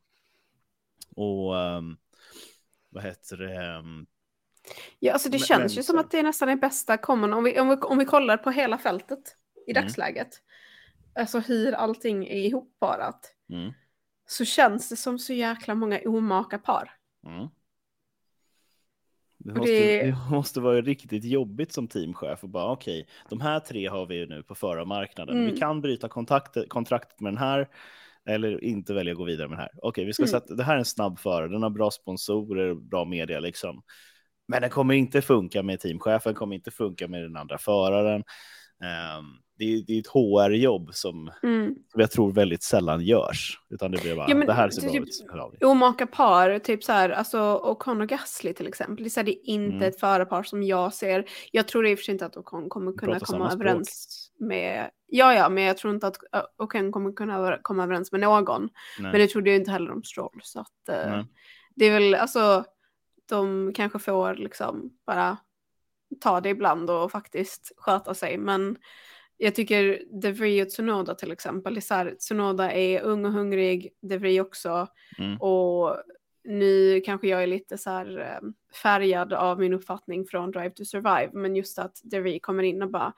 [1.15, 1.97] och ehm,
[2.89, 3.55] vad heter det?
[3.65, 4.05] Ehm,
[4.99, 7.43] Ja, alltså det Men- känns men ju som att det nästan är bästa common om
[7.43, 9.19] vi, om vi, om vi kollar på hela fältet
[9.67, 9.83] i Mm.
[9.83, 10.27] dagsläget.
[11.15, 13.35] Alltså hur allting är ihopparat.
[13.49, 13.73] mm,
[14.29, 16.91] Så känns det som så jäkla många omaka par.
[17.25, 17.47] mm.
[19.37, 23.59] Det måste, det- det måste vara riktigt jobbigt som teamchef och bara okej, de här
[23.59, 25.37] tre har vi ju nu på förarmarknaden.
[25.37, 25.53] Mm.
[25.53, 27.69] Vi kan bryta kontakter, kontraktet med den här
[28.25, 29.69] eller inte välja att gå vidare med den här.
[29.81, 30.29] Okej, vi ska Mm.
[30.31, 33.83] sätta, det här är en snabb förare, den har bra sponsorer, bra media liksom.
[34.47, 38.23] Men den kommer inte funka med teamchefen, kommer inte funka med den andra föraren.
[38.83, 39.25] Ehm,
[39.59, 41.75] det, är, det är ett HR-jobb som, Mm.
[41.91, 43.59] som jag tror väldigt sällan görs.
[43.69, 44.91] Utan det blir bara, Ja, men det här ser bra
[45.51, 45.63] typ- ut.
[45.63, 49.03] Omaka par, typ så här, alltså Ocon och Gasly till exempel.
[49.03, 49.89] Det är, här, det är inte Mm.
[49.89, 51.25] ett förarpar som jag ser.
[51.51, 54.15] Jag tror i och för sig inte att Ocon kommer kunna komma överens.
[54.39, 56.17] med, ja ja, men jag tror inte att
[56.57, 58.61] Oken kommer kunna komma överens med någon.
[58.99, 59.11] Nej.
[59.11, 60.39] Men det trodde jag inte heller om Stroll.
[60.43, 61.23] Så att eh,
[61.75, 62.63] det är väl, alltså,
[63.29, 65.37] de kanske får liksom bara
[66.21, 68.37] ta det ibland och faktiskt sköta sig.
[68.37, 68.77] Men
[69.41, 73.31] jag tycker De Vries och Tsunoda till exempel, är så här, Tsunoda är ung och
[73.31, 74.87] hungrig, De Vries också.
[75.17, 75.37] Mm.
[75.37, 75.97] Och
[76.43, 78.49] nu kanske jag är lite så här eh,
[78.83, 82.81] färgad av min uppfattning från Drive to Survive, men just att De Vries kommer in
[82.81, 83.13] och bara,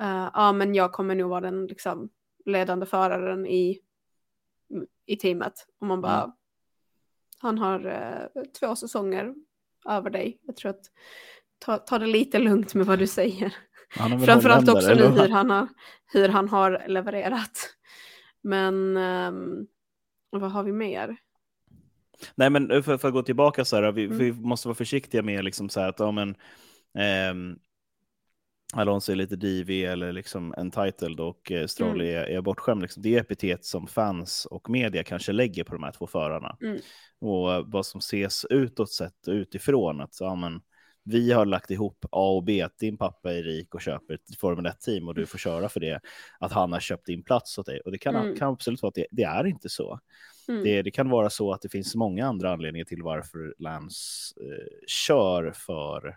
[0.00, 2.08] eh, ja men jag kommer nog vara den liksom
[2.44, 3.80] ledande föraren i,
[5.06, 5.66] i teamet.
[5.80, 6.32] Och man bara, Mm.
[7.38, 9.34] han har eh, två säsonger
[9.88, 10.38] över dig.
[10.42, 10.84] Jag tror att
[11.58, 13.56] ta, ta det lite lugnt med vad du säger.
[13.96, 15.68] Framförallt också nu hur han har,
[16.12, 17.58] hur han har levererat.
[18.42, 19.66] Men ehm,
[20.30, 21.16] vad har vi mer?
[22.34, 24.18] Nej, men för, för att gå tillbaka så här, vi, Mm.
[24.18, 26.34] vi måste vara försiktiga med liksom så här att ja, men,
[26.98, 27.58] ehm,
[28.74, 32.06] Alonso är lite divig eller liksom entitled och eh, Stroll Mm.
[32.16, 32.82] är, är bortskämd.
[32.82, 33.02] Liksom.
[33.02, 36.56] Det är epitet som fans och media kanske lägger på de här två förarna.
[36.62, 36.80] Mm.
[37.20, 40.60] Och eh, vad som ses utåt sett utifrån att ja, men,
[41.04, 44.66] vi har lagt ihop A och B, din pappa är rik och köper ett Formel
[44.66, 46.00] 1-team och du får köra för det,
[46.40, 47.80] att han har köpt din plats åt dig.
[47.80, 48.36] Och det kan, Mm.
[48.36, 50.00] kan absolut vara att det, det är inte så.
[50.48, 50.64] Mm.
[50.64, 54.66] Det, det kan vara så att det finns många andra anledningar till varför Lance eh,
[54.86, 56.16] kör för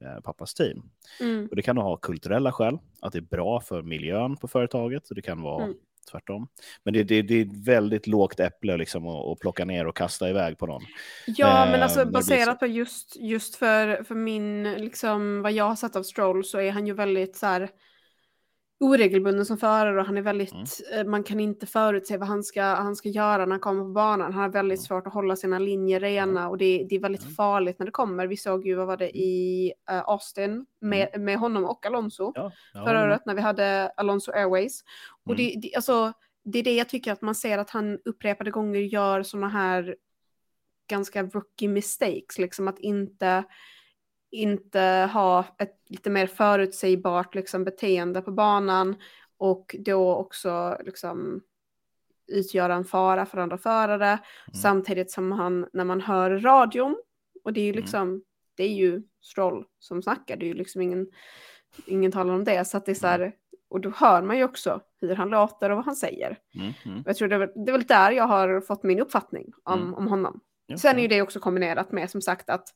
[0.00, 0.90] eh, pappas team.
[1.20, 1.46] Mm.
[1.46, 5.14] Och det kan ha kulturella skäl, att det är bra för miljön på företaget, och
[5.14, 5.76] det kan vara Mm.
[6.10, 6.48] Tvärtom.
[6.84, 9.96] Men det, det, det är ett väldigt lågt äpple liksom, att, att plocka ner och
[9.96, 10.82] kasta iväg på någon.
[11.26, 15.52] Ja, men Eh, alltså det blir baserat på just, just för, för min, liksom vad
[15.52, 17.70] jag har sett av Stroll så är han ju väldigt så här
[18.80, 20.52] oregelbunden som förare och han är väldigt,
[20.92, 21.00] Mm.
[21.00, 23.88] eh, man kan inte förutse vad han ska, han ska göra när han kommer på
[23.90, 24.32] banan.
[24.32, 24.84] Han har väldigt Mm.
[24.84, 27.34] svårt att hålla sina linjer rena och det, det är väldigt Mm.
[27.34, 28.26] farligt när det kommer.
[28.26, 32.52] Vi såg ju, vad var det, i eh, Austin med, med honom och Alonso Ja,
[32.74, 34.84] ja, förra året när vi hade Alonso Airways.
[35.24, 35.36] Och Mm.
[35.36, 36.12] det, det, alltså,
[36.44, 39.96] det är det jag tycker att man ser att han upprepade gånger gör sådana här
[40.90, 43.44] ganska rookie mistakes, liksom att inte,
[44.30, 48.96] inte ha ett lite mer förutsägbart liksom, beteende på banan
[49.38, 51.40] och då också liksom
[52.26, 54.18] utgöra en fara för andra förare
[54.62, 56.96] samtidigt som han när man hör radion
[57.44, 57.82] och det är ju Mm.
[57.82, 58.22] liksom
[58.56, 61.06] det är ju Stroll som snackar, det är ju liksom ingen
[61.86, 63.32] ingen talar om det så att det är så här
[63.68, 66.38] och då hör man ju också hur han låter och vad han säger.
[66.54, 67.02] Mm, mm.
[67.06, 69.94] Jag tror det det är väl där jag har fått min uppfattning om, Mm.
[69.94, 70.40] om honom.
[70.78, 72.68] Sen är ju det också kombinerat med som sagt att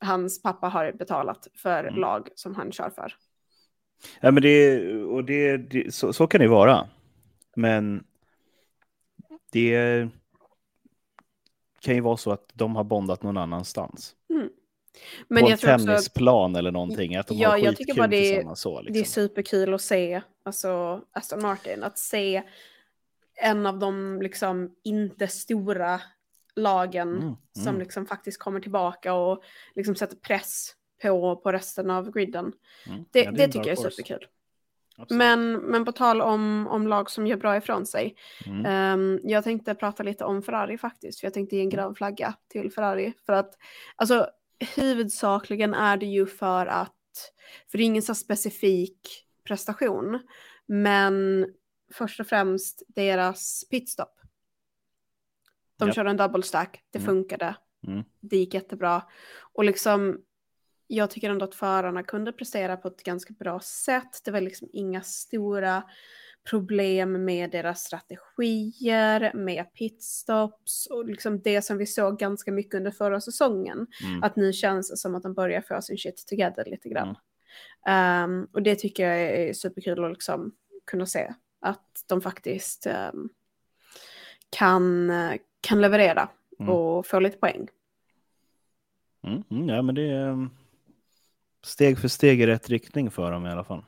[0.00, 2.00] hans pappa har betalat för Mm.
[2.00, 3.14] lag som han kör för.
[4.20, 6.88] Ja, men det, och det, det, så, så kan det vara.
[7.56, 8.04] Men
[9.52, 10.08] det
[11.80, 14.14] kan ju vara så att de har bondat någon annanstans.
[15.28, 17.16] Men på jag en att tennisplan eller någonting.
[17.16, 18.54] Att de Ja, har jag tycker bara det är-.
[18.54, 18.92] Så, liksom.
[18.92, 22.42] det är superkul att se alltså, Aston Martin, att se
[23.34, 26.00] en av de liksom inte stora
[26.56, 27.80] lagen Mm, som mm.
[27.80, 29.42] liksom faktiskt kommer tillbaka och
[29.74, 32.52] liksom sätter press på, på resten av griden.
[32.86, 33.04] Mm.
[33.10, 34.26] Det, Ja, det, en tycker jag är superkul.
[34.98, 35.18] Absolut.
[35.18, 38.16] Men, men på tal om, om lag som gör bra ifrån sig.
[38.46, 38.66] Mm.
[38.66, 41.20] ehm, jag tänkte prata lite om Ferrari faktiskt.
[41.20, 43.12] För jag tänkte ge en grön flagga till Ferrari.
[43.26, 43.54] För att
[43.96, 44.30] alltså,
[44.76, 46.92] huvudsakligen är det ju för att,
[47.70, 50.18] för det är ingen så specifik prestation.
[50.66, 51.46] Men
[51.94, 54.20] först och främst deras pitstop.
[55.76, 55.94] De Japp.
[55.94, 57.06] körde en double stack, det Mm.
[57.06, 57.56] funkade.
[57.86, 58.04] Mm.
[58.20, 59.02] Det gick jättebra.
[59.52, 60.20] Och liksom,
[60.86, 64.20] jag tycker ändå att förarna kunde prestera på ett ganska bra sätt.
[64.24, 65.82] Det var liksom inga stora
[66.50, 72.90] problem med deras strategier, med pitstops och liksom det som vi såg ganska mycket under
[72.90, 73.86] förra säsongen.
[74.04, 74.22] Mm.
[74.22, 77.16] Att nu känns det som att de börjar få sin shit together lite grann.
[77.86, 80.52] Ehm, och det tycker jag är superkul att liksom
[80.84, 81.34] kunna se.
[81.60, 83.28] Att de faktiskt ehm,
[84.50, 85.10] kan,
[85.66, 86.28] kan leverera
[86.60, 86.72] Mm.
[86.72, 87.68] och få lite poäng.
[89.22, 89.42] Mm.
[89.50, 89.68] Mm.
[89.68, 90.50] Ja, men det är um,
[91.64, 93.84] steg för steg i rätt riktning för dem i alla fall.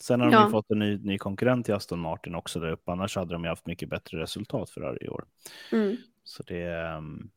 [0.00, 0.44] Sen har de Ja.
[0.46, 2.90] ju fått en ny, ny konkurrent till Aston Martin också där uppe.
[2.92, 5.24] Annars hade de ju haft mycket bättre resultat för i år.
[5.72, 5.96] Mm.
[6.24, 7.30] Så det, um,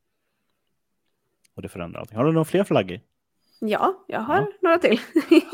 [1.56, 2.18] och det förändrar allting.
[2.18, 3.00] Har du några fler flaggor?
[3.60, 4.48] Ja, jag har Ja.
[4.62, 5.00] några till.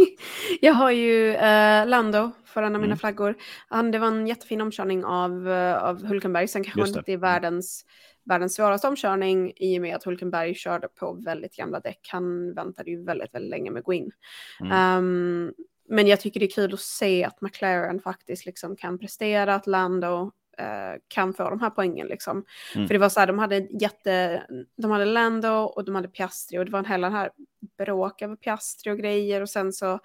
[0.61, 2.97] jag har ju eh, Lando för en av mina Mm.
[2.97, 3.35] flaggor.
[3.67, 6.47] Han, det var en jättefin omkörning av, eh, av Hulkenberg.
[6.47, 7.11] Sen kanske det inte är det.
[7.11, 7.21] Mm.
[7.21, 7.85] världens,
[8.23, 12.07] världens svåraste omkörning i och med att Hulkenberg körde på väldigt gamla däck.
[12.11, 14.11] Han väntade ju väldigt, väldigt länge med att gå in.
[14.59, 14.71] Mm.
[14.71, 15.53] Ehm,
[15.89, 19.67] men jag tycker det är kul att se att McLaren faktiskt liksom kan prestera, att
[19.67, 22.07] Lando eh, kan få de här poängen.
[22.07, 22.45] Liksom.
[22.75, 22.87] Mm.
[22.87, 24.43] För det var så här, de hade jätte,
[24.77, 27.31] de hade Lando och de hade Piastri och det var en hel här
[27.77, 29.99] bråk över Piastri och grejer och sen så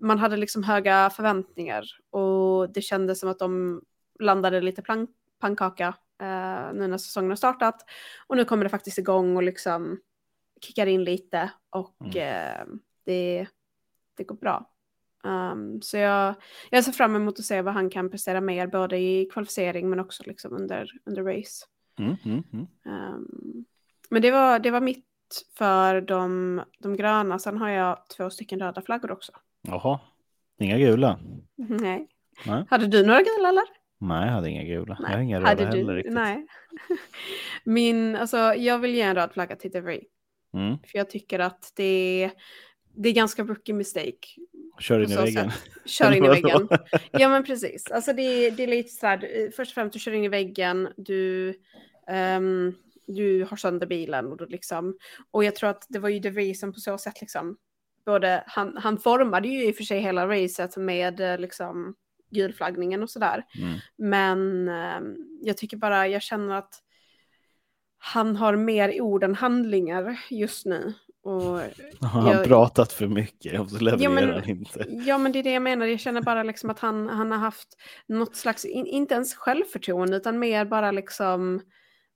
[0.00, 3.82] man hade liksom höga förväntningar och det kändes som att de
[4.20, 5.06] landade lite plan
[5.42, 5.88] pannkaka
[6.22, 7.84] uh, nu när säsongen har startat.
[8.26, 10.00] Och nu kommer det faktiskt igång och liksom
[10.60, 12.70] kickar in lite och mm.
[12.70, 13.46] uh, det,
[14.16, 14.68] det går bra.
[15.24, 16.34] Um, så jag,
[16.70, 20.00] jag ser fram emot att se vad han kan prestera mer, både i kvalificering men
[20.00, 21.66] också liksom under, under race.
[21.98, 22.66] Mm, mm.
[22.84, 23.64] Um,
[24.10, 25.06] men det var, det var mitt
[25.58, 27.38] för de, de gröna.
[27.38, 29.32] Sen har jag två stycken röda flaggor också.
[29.62, 30.00] Jaha,
[30.58, 31.18] inga gula?
[31.56, 32.08] Nej.
[32.46, 32.64] nej.
[32.70, 33.81] Hade du några gula eller?
[34.02, 34.96] Nej, jag hade inga gula.
[35.00, 35.10] Nej.
[35.10, 36.14] Jag har inga röda hade heller riktigt.
[36.14, 36.46] Nej.
[37.64, 40.00] Min, alltså, jag vill ge en röd flagga till DeVry.
[40.54, 40.78] Mm.
[40.78, 42.30] För jag tycker att det,
[42.94, 44.18] det är ganska rookie mistake.
[44.78, 45.50] Kör in i väggen.
[45.84, 46.68] Kör in i väggen.
[47.10, 47.90] Ja men precis.
[47.90, 50.88] Alltså det, det är lite så här, först och främst du kör in i väggen,
[50.96, 51.54] du
[52.36, 52.74] um,
[53.06, 54.96] du har sönder bilen och då liksom.
[55.30, 57.56] Och jag tror att det var ju De som på så sätt liksom,
[58.06, 61.94] både, han, han formade ju i och för sig hela racet med eh, liksom
[62.32, 63.44] gulflaggningen och sådär.
[63.58, 63.78] Mm.
[63.96, 65.00] Men eh,
[65.42, 66.74] jag tycker bara, jag känner att
[67.98, 70.94] han har mer ord än handlingar just nu.
[71.22, 71.32] Och
[72.00, 74.86] har han jag, pratat för mycket och så levererar ja, men, han inte?
[74.88, 75.86] Ja, men det är det jag menar.
[75.86, 77.68] Jag känner bara liksom att han, han har haft
[78.06, 81.60] något slags, in, inte ens självförtroende, utan mer bara liksom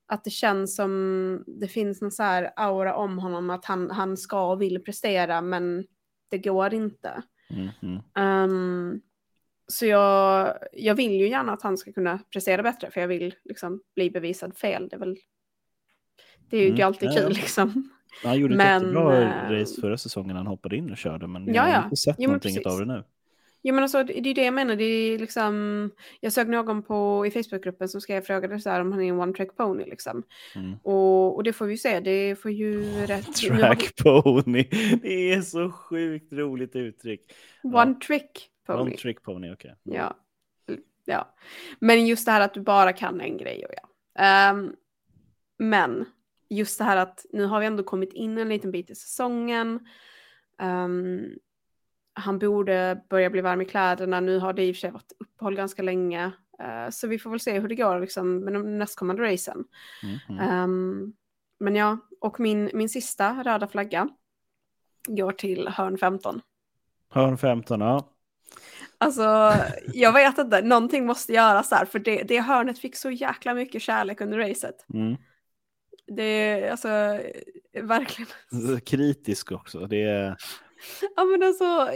[0.09, 4.17] att det känns som det finns någon så här aura om honom att han, han
[4.17, 5.85] ska och vill prestera men
[6.31, 7.23] det går inte.
[7.51, 8.51] Mm, mm.
[8.51, 9.01] Um,
[9.69, 13.35] så jag, jag vill ju gärna att han ska kunna prestera bättre för jag vill
[13.45, 14.89] liksom bli bevisad fel.
[14.89, 15.17] Det är väl
[16.51, 17.91] det är ju mm, alltid ja, kul liksom.
[18.23, 21.27] Han gjorde men, ett jättebra äh, race förra säsongen när han hoppade in och körde
[21.27, 23.05] men jag har inte sett jo, någonting av det nu.
[23.62, 25.91] Ja men alltså det är det jag menar, det är liksom,
[26.21, 29.21] jag såg någon på, i Facebookgruppen som skrev frågade så här om han är en
[29.21, 30.23] one track pony liksom.
[30.55, 30.75] Mm.
[30.83, 33.35] Och, och det får vi se, det får ju rätt.
[33.35, 34.62] Track pony,
[35.03, 37.21] det är så sjukt roligt uttryck.
[37.62, 38.07] One ja.
[38.07, 38.81] trick pony.
[38.81, 39.75] One trick pony, okej.
[39.85, 39.97] Okay.
[39.99, 40.17] Ja.
[41.05, 41.35] ja,
[41.79, 44.51] men just det här att du bara kan en grej och ja.
[44.51, 44.77] Um,
[45.59, 46.05] men
[46.49, 49.87] just det här att nu har vi ändå kommit in en liten bit i säsongen.
[50.62, 51.39] Um,
[52.14, 54.21] han borde börja bli varm i kläderna.
[54.21, 56.27] Nu har det i och för sig varit uppehåll ganska länge.
[56.62, 59.64] Uh, så vi får väl se hur det går liksom, med de nästkommande racen.
[60.03, 61.14] Mm, Um,
[61.59, 64.09] men ja, och min, min sista röda flagga
[65.07, 66.41] går till hörn 15.
[67.09, 68.16] Hörn 15, ja.
[68.99, 69.53] Alltså,
[69.94, 73.82] jag vet inte, någonting måste göras där, för det, det hörnet fick så jäkla mycket
[73.82, 74.86] kärlek under racet.
[74.94, 75.16] Mm.
[76.07, 76.88] Det är alltså
[77.82, 78.30] verkligen.
[78.80, 79.86] Kritisk också.
[79.86, 80.36] Det är,
[81.16, 81.88] Ja men alltså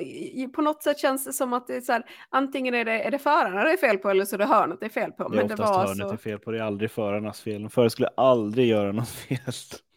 [0.55, 3.11] på något sätt känns det som att det är så här, antingen är det, är
[3.11, 5.29] det förarna det är fel på eller så är det hörnet det är fel på.
[5.29, 6.13] Det är men oftast det var hörnet så...
[6.13, 7.69] är fel på, det är aldrig förarnas fel.
[7.69, 9.39] Förare skulle aldrig göra något fel.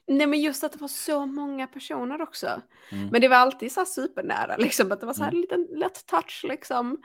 [0.07, 2.61] Nej men just att det var så många personer också.
[2.91, 3.07] Mm.
[3.07, 5.41] Men det var alltid så här supernära liksom, att det var så här mm.
[5.41, 7.01] liten lätt touch liksom.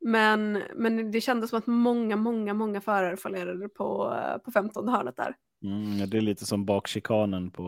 [0.00, 5.16] Men, men det kändes som att många, många, många förare fallerade på, på 15 hörnet
[5.16, 5.36] där.
[5.64, 7.64] Mm, det är lite som bakchikanen på,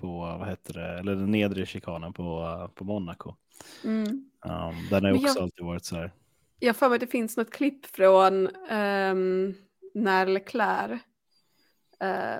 [0.00, 3.34] på vad heter det, eller den nedre chikanen på, på Monaco.
[3.84, 4.06] Mm.
[4.06, 6.12] Um, den har också jag, alltid varit så här.
[6.58, 9.54] Jag får mig att det finns något klipp från um,
[9.94, 11.00] när Leclerc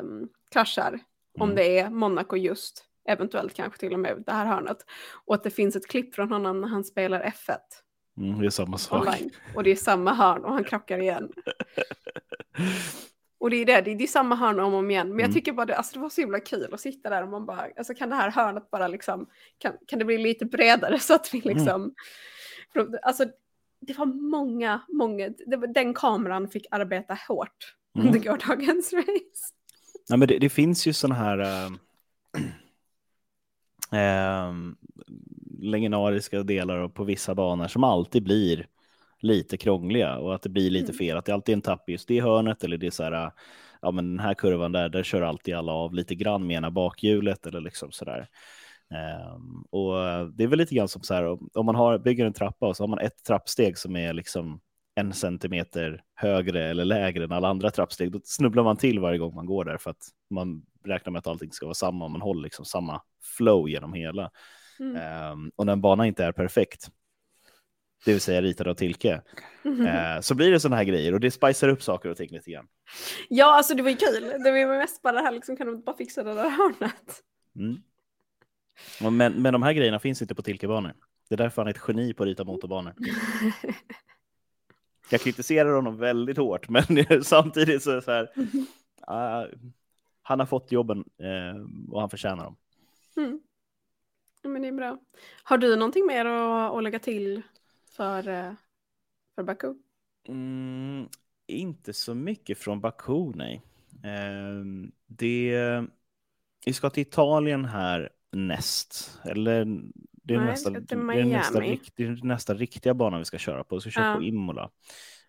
[0.01, 1.01] um, kraschar.
[1.41, 4.78] Om det är Monaco just, eventuellt kanske till och med det här hörnet.
[5.26, 7.57] Och att det finns ett klipp från honom när han spelar F1.
[8.18, 9.07] Mm, det är samma sak.
[9.07, 11.32] Online, och det är samma hörn och han krockar igen.
[13.41, 15.09] Och det är det, det är, det är samma hörn om och om igen.
[15.09, 15.34] Men jag mm.
[15.34, 17.66] tycker bara det, alltså det var så himla kul att sitta där och man bara,
[17.76, 19.26] alltså kan det här hörnet bara liksom,
[19.59, 21.57] kan, kan det bli lite bredare så att vi mm.
[21.57, 21.95] liksom,
[22.74, 22.95] mm.
[23.03, 23.24] alltså
[23.80, 28.07] det var många, många, det, den kameran fick arbeta hårt mm.
[28.07, 29.55] under gårdagens race.
[30.09, 31.71] Ja, men det, det finns ju sådana här äh,
[33.93, 34.53] äh,
[35.61, 38.67] legendariska delar på vissa banor som alltid blir
[39.21, 40.97] lite krångliga och att det blir lite mm.
[40.97, 41.17] fel.
[41.17, 43.33] Att det alltid är en tapp i just det hörnet eller det är så här,
[43.83, 46.71] ja men den här kurvan där, där kör alltid alla av lite grann med ena
[46.71, 48.29] bakhjulet eller liksom så där.
[49.35, 49.95] Um, och
[50.35, 52.77] det är väl lite grann som så här, om man har, bygger en trappa och
[52.77, 54.61] så har man ett trappsteg som är liksom
[54.99, 59.34] en centimeter högre eller lägre än alla andra trappsteg, då snubblar man till varje gång
[59.34, 62.20] man går där för att man räknar med att allting ska vara samma och man
[62.20, 63.03] håller liksom samma
[63.36, 64.30] flow genom hela.
[64.80, 65.32] Mm.
[65.32, 66.88] Um, och när en bana inte är perfekt,
[68.05, 69.22] det vill säga ritad av Tilke,
[69.64, 69.86] mm.
[69.86, 72.51] eh, så blir det sådana här grejer och det spicar upp saker och ting lite
[72.51, 72.66] grann.
[73.28, 74.42] Ja, alltså det var ju kul.
[74.44, 77.22] Det var ju mest bara det här, liksom, kan de bara fixa det där hörnet?
[77.57, 77.82] Mm.
[79.16, 80.94] Men, men de här grejerna finns inte på Tilkebanor.
[81.28, 82.94] Det är därför han är ett geni på att rita motorbanor.
[85.11, 86.85] Jag kritiserar honom väldigt hårt, men
[87.25, 88.31] samtidigt så är det så här.
[89.11, 89.49] Uh,
[90.23, 92.57] han har fått jobben uh, och han förtjänar dem.
[93.17, 93.41] Mm.
[94.43, 94.99] Ja, men det är bra.
[95.43, 97.43] Har du någonting mer att, att lägga till
[97.91, 98.53] för, eh,
[99.35, 99.75] för Baku?
[100.29, 101.09] Mm,
[101.47, 103.63] inte så mycket från Baku, nej.
[104.05, 104.65] Eh,
[105.07, 105.85] det,
[106.67, 109.21] vi ska till Italien här näst.
[109.25, 109.83] Eller
[110.29, 111.61] det är, Nej, nästa, det är nästa,
[111.97, 113.74] det är nästa riktiga bana vi ska köra på.
[113.74, 114.16] Vi ska köra Ja.
[114.16, 114.70] på Imola.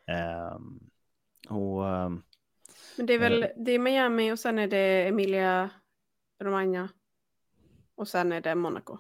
[0.07, 0.79] Ehm,
[1.49, 2.23] och ehm,
[2.97, 5.69] Men det är väl det är Miami och sen är det Emilia
[6.39, 6.89] Romagna.
[7.95, 8.97] Och sen är det Monaco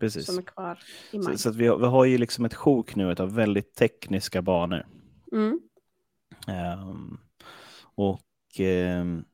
[0.00, 0.26] precis.
[0.26, 0.78] som är kvar
[1.10, 1.32] i maj.
[1.32, 4.86] Så, så vi, har, vi har ju liksom ett sjok nu av väldigt tekniska banor.
[5.32, 5.60] Mm.
[6.48, 7.18] Ehm,
[7.94, 9.24] och um,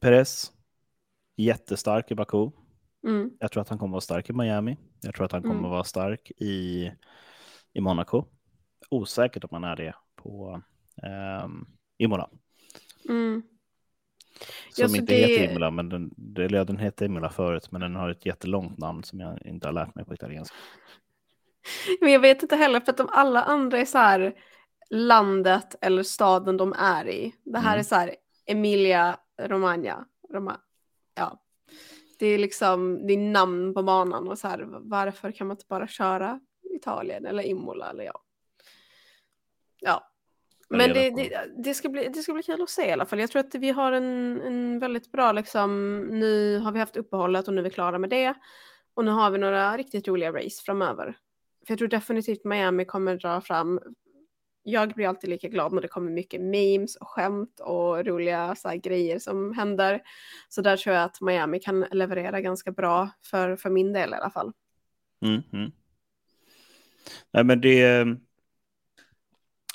[0.00, 0.52] Perez,
[1.36, 2.50] jättestark i Baku.
[3.06, 3.30] Mm.
[3.40, 4.76] Jag tror att han kommer vara stark i Miami.
[5.02, 5.70] Jag tror att han kommer Mm.
[5.70, 6.92] vara stark i,
[7.72, 8.24] i Monaco.
[8.90, 10.62] Osäkert om han är det på
[11.44, 11.66] um,
[11.98, 12.30] Imola.
[13.08, 13.42] Mm.
[14.70, 17.94] Som Ja, inte det- heter Imola, men den, eller den hette Imola förut, men den
[17.96, 20.56] har ett jättelångt namn som jag inte har lärt mig på italienska.
[22.00, 24.34] Men jag vet inte heller för att de alla andra är så här
[24.90, 27.34] landet eller staden de är i.
[27.44, 27.78] Det här Mm.
[27.78, 30.06] är så här Emilia Romagna.
[30.32, 30.60] Roma,
[31.14, 31.42] ja.
[32.18, 35.66] Det är liksom det är namn på banan och så här varför kan man inte
[35.68, 36.40] bara köra
[36.74, 38.22] Italien eller Imola eller ja.
[39.80, 40.12] Ja.
[40.68, 43.20] Men det, det, det, ska bli, det ska bli kul att se i alla fall.
[43.20, 47.48] Jag tror att vi har en, en väldigt bra liksom, nu har vi haft uppehållet
[47.48, 48.34] och nu är vi klara med det.
[48.94, 51.16] Och nu har vi några riktigt roliga race framöver.
[51.66, 53.80] För jag tror definitivt Miami kommer dra fram.
[54.68, 58.68] Jag blir alltid lika glad när det kommer mycket memes och skämt och roliga så
[58.68, 60.02] här, grejer som händer.
[60.48, 64.16] Så där tror jag att Miami kan leverera ganska bra för, för min del i
[64.16, 64.52] alla fall.
[65.22, 65.70] Mm, mm.
[67.30, 68.06] Nej, men det eh,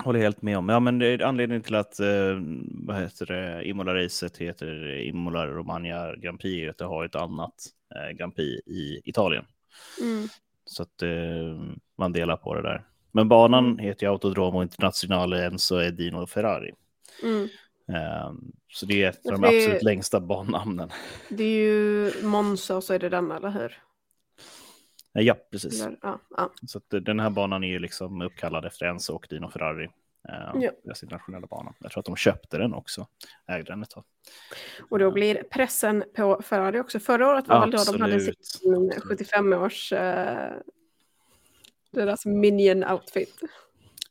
[0.04, 0.70] håller helt med om.
[0.70, 2.42] Ja, men det är anledningen till att eh,
[2.88, 7.56] vad heter det, Imola-racet heter Imola Romagna Grand Prix är att det har ett annat
[7.96, 9.46] eh, Grand Prix i Italien.
[10.02, 10.28] Mm.
[10.66, 11.62] Så att eh,
[11.98, 12.91] man delar på det där.
[13.12, 16.72] Men banan heter ju Autodromo Internazionale Enzo Edino Ferrari.
[17.24, 17.44] Mm.
[17.90, 18.32] Eh,
[18.70, 20.90] så det är ett av de Det är- absolut längsta bannamnen.
[21.30, 23.78] Det är ju Monza och så är det den, eller hur?
[25.16, 25.82] Eh, ja, precis.
[25.86, 26.52] Eller, ja, ja.
[26.68, 29.84] Så att eh, den här banan är ju liksom uppkallad efter Enzo och Dino Ferrari.
[30.30, 30.72] Eh, Ja.
[30.84, 31.74] Deras internationella bana.
[31.80, 33.08] Jag tror att de köpte den också.
[33.48, 34.04] Ägde den ett tag.
[34.90, 37.00] Och då blir pressen på Ferrari också.
[37.00, 39.94] Förra året var väl då de hade sin 75-års...
[39.94, 40.52] Eh,
[41.92, 43.40] deras minion-outfit.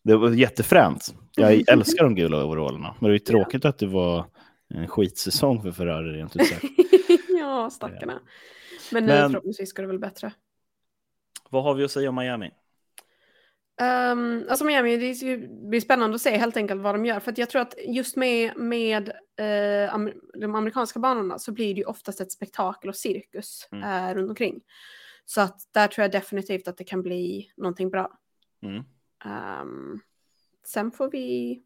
[0.03, 1.15] Det var jättefränt.
[1.37, 1.65] Jag Mm.
[1.69, 2.95] älskar de gula overallerna.
[3.01, 4.25] Men det är ju tråkigt att det var
[4.75, 6.65] en skitsäsong för Ferrari rent ut sagt.
[7.29, 8.21] ja, stackarna.
[8.93, 10.33] Men nu Men- förhoppningsvis går det väl bättre.
[11.51, 12.51] Vad har vi att säga om Miami?
[14.13, 17.21] Um, alltså Miami, det ska ju bli spännande att se helt enkelt vad de gör.
[17.21, 19.13] För att jag tror att just med, med
[19.91, 24.09] am- de amerikanska banorna så blir det ju oftast ett spektakel och cirkus Mm.
[24.09, 24.61] eh, runt omkring.
[25.31, 28.19] Så att där tror jag definitivt att det kan bli någonting bra.
[28.61, 28.85] Mm.
[29.25, 30.01] Ehm,
[30.67, 31.63] sen får vi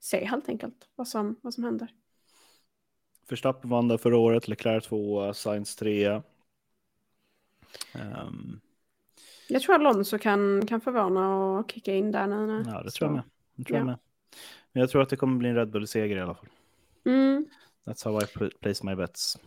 [0.00, 1.94] se helt enkelt vad som, vad som händer.
[3.28, 6.08] Verstappen vann där förra året, Leclerc 2, Sainz 3.
[7.94, 8.60] Um,
[9.48, 12.64] Jag tror Alonso kan, kan förvåna och kicka in där nu.
[12.66, 13.24] ja, det tror jag med.
[13.54, 13.86] Det tror jag ja.
[13.86, 13.98] med.
[14.72, 16.48] Men jag tror att det kommer bli en Red Bull-seger i alla fall.
[17.04, 17.46] Mm,
[17.84, 19.38] That's how I pl- place my bets.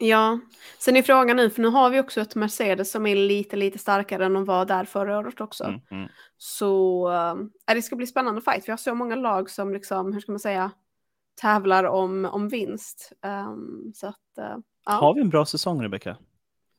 [0.00, 0.38] Ja,
[0.78, 3.78] sen är frågan nu, för nu har vi också ett Mercedes som är lite, lite
[3.78, 5.64] starkare än de var där förra året också.
[5.64, 6.08] Mm, mm.
[6.36, 7.08] Så
[7.68, 8.68] äh, det ska bli spännande fight.
[8.68, 10.70] Vi har så många lag som liksom, hur ska man säga,
[11.40, 13.12] tävlar om, om vinst.
[13.24, 14.92] Ehm, så att, äh, ja.
[14.92, 16.16] Har vi en bra säsong, Rebecka?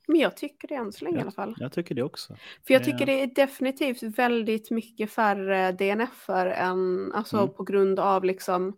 [0.07, 1.21] Men jag tycker det än så länge i Ja.
[1.21, 1.55] alla fall.
[1.57, 2.35] Jag tycker det också.
[2.67, 7.53] För jag tycker det är definitivt väldigt mycket färre DNF-er än, alltså Mm.
[7.53, 8.77] på grund av liksom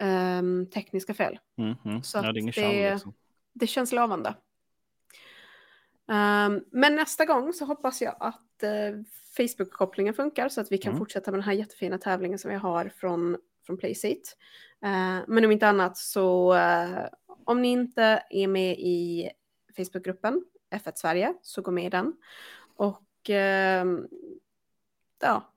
[0.00, 1.38] ehm, tekniska fel.
[1.58, 2.02] Mm, mm.
[2.02, 3.14] Så ja, det är ingen det- liksom.
[3.54, 4.34] Det känns lovande.
[6.08, 9.00] Ehm, men nästa gång så hoppas jag att eh,
[9.36, 10.98] Facebook-kopplingen funkar så att vi kan Mm.
[10.98, 13.36] fortsätta med den här jättefina tävlingen som vi har från,
[13.66, 14.36] från Playseat.
[14.82, 17.04] Eh, men om inte annat så eh,
[17.44, 19.30] om ni inte är med i
[19.76, 22.16] Facebookgruppen F1 Sverige så gå med i den.
[22.76, 24.08] Och ehm,
[25.20, 25.52] ja,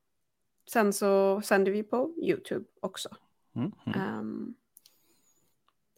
[0.71, 3.09] sen så sänder vi på YouTube också.
[3.55, 3.99] Mm, mm.
[3.99, 4.55] Ehm,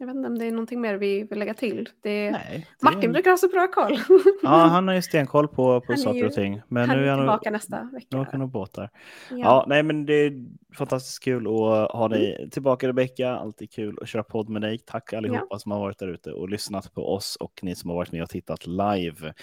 [0.01, 1.89] jag vet inte om det är någonting mer vi vill lägga till.
[2.01, 3.99] Det, Nej, Martin brukar ha så bra koll.
[4.43, 6.61] Ja, han har ju stenkoll på, på är saker ju- och ting.
[6.67, 8.07] Men han nu är är han tillbaka nästa vecka.
[8.09, 8.89] Nu åker han båtar.
[9.29, 9.37] Ja.
[9.37, 10.45] Ja, nej men det är
[10.77, 13.29] fantastiskt kul att ha dig tillbaka Rebecka.
[13.29, 14.77] Alltid kul att köra podd med dig.
[14.77, 17.97] Tack allihopa som har varit där ute och lyssnat på oss och ni som har
[17.97, 19.33] varit med och tittat live.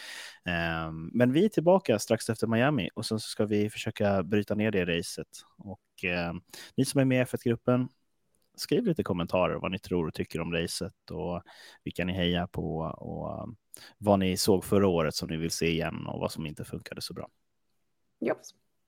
[0.45, 4.55] Ehm, men vi är tillbaka strax efter Miami och sen så ska vi försöka bryta
[4.55, 5.29] ner det racet.
[5.59, 6.41] Och ehm,
[6.77, 7.89] ni som är med i F1-gruppen,
[8.57, 11.43] skriv lite kommentarer vad ni tror och tycker om racet och
[11.85, 12.79] vilka ni hejar på.
[12.79, 13.55] Och,
[13.99, 17.01] vad ni såg förra året som ni vill se igen och vad som inte funkade
[17.01, 17.29] så bra.
[18.19, 18.35] Ja.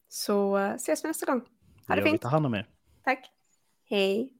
[0.09, 1.41] Så eh, ses vi nästa gång.
[1.89, 2.11] Ha det vi.
[2.11, 2.23] fint.
[2.23, 2.69] Ta hand om er.
[3.05, 3.31] Tack.
[3.85, 4.33] Hej.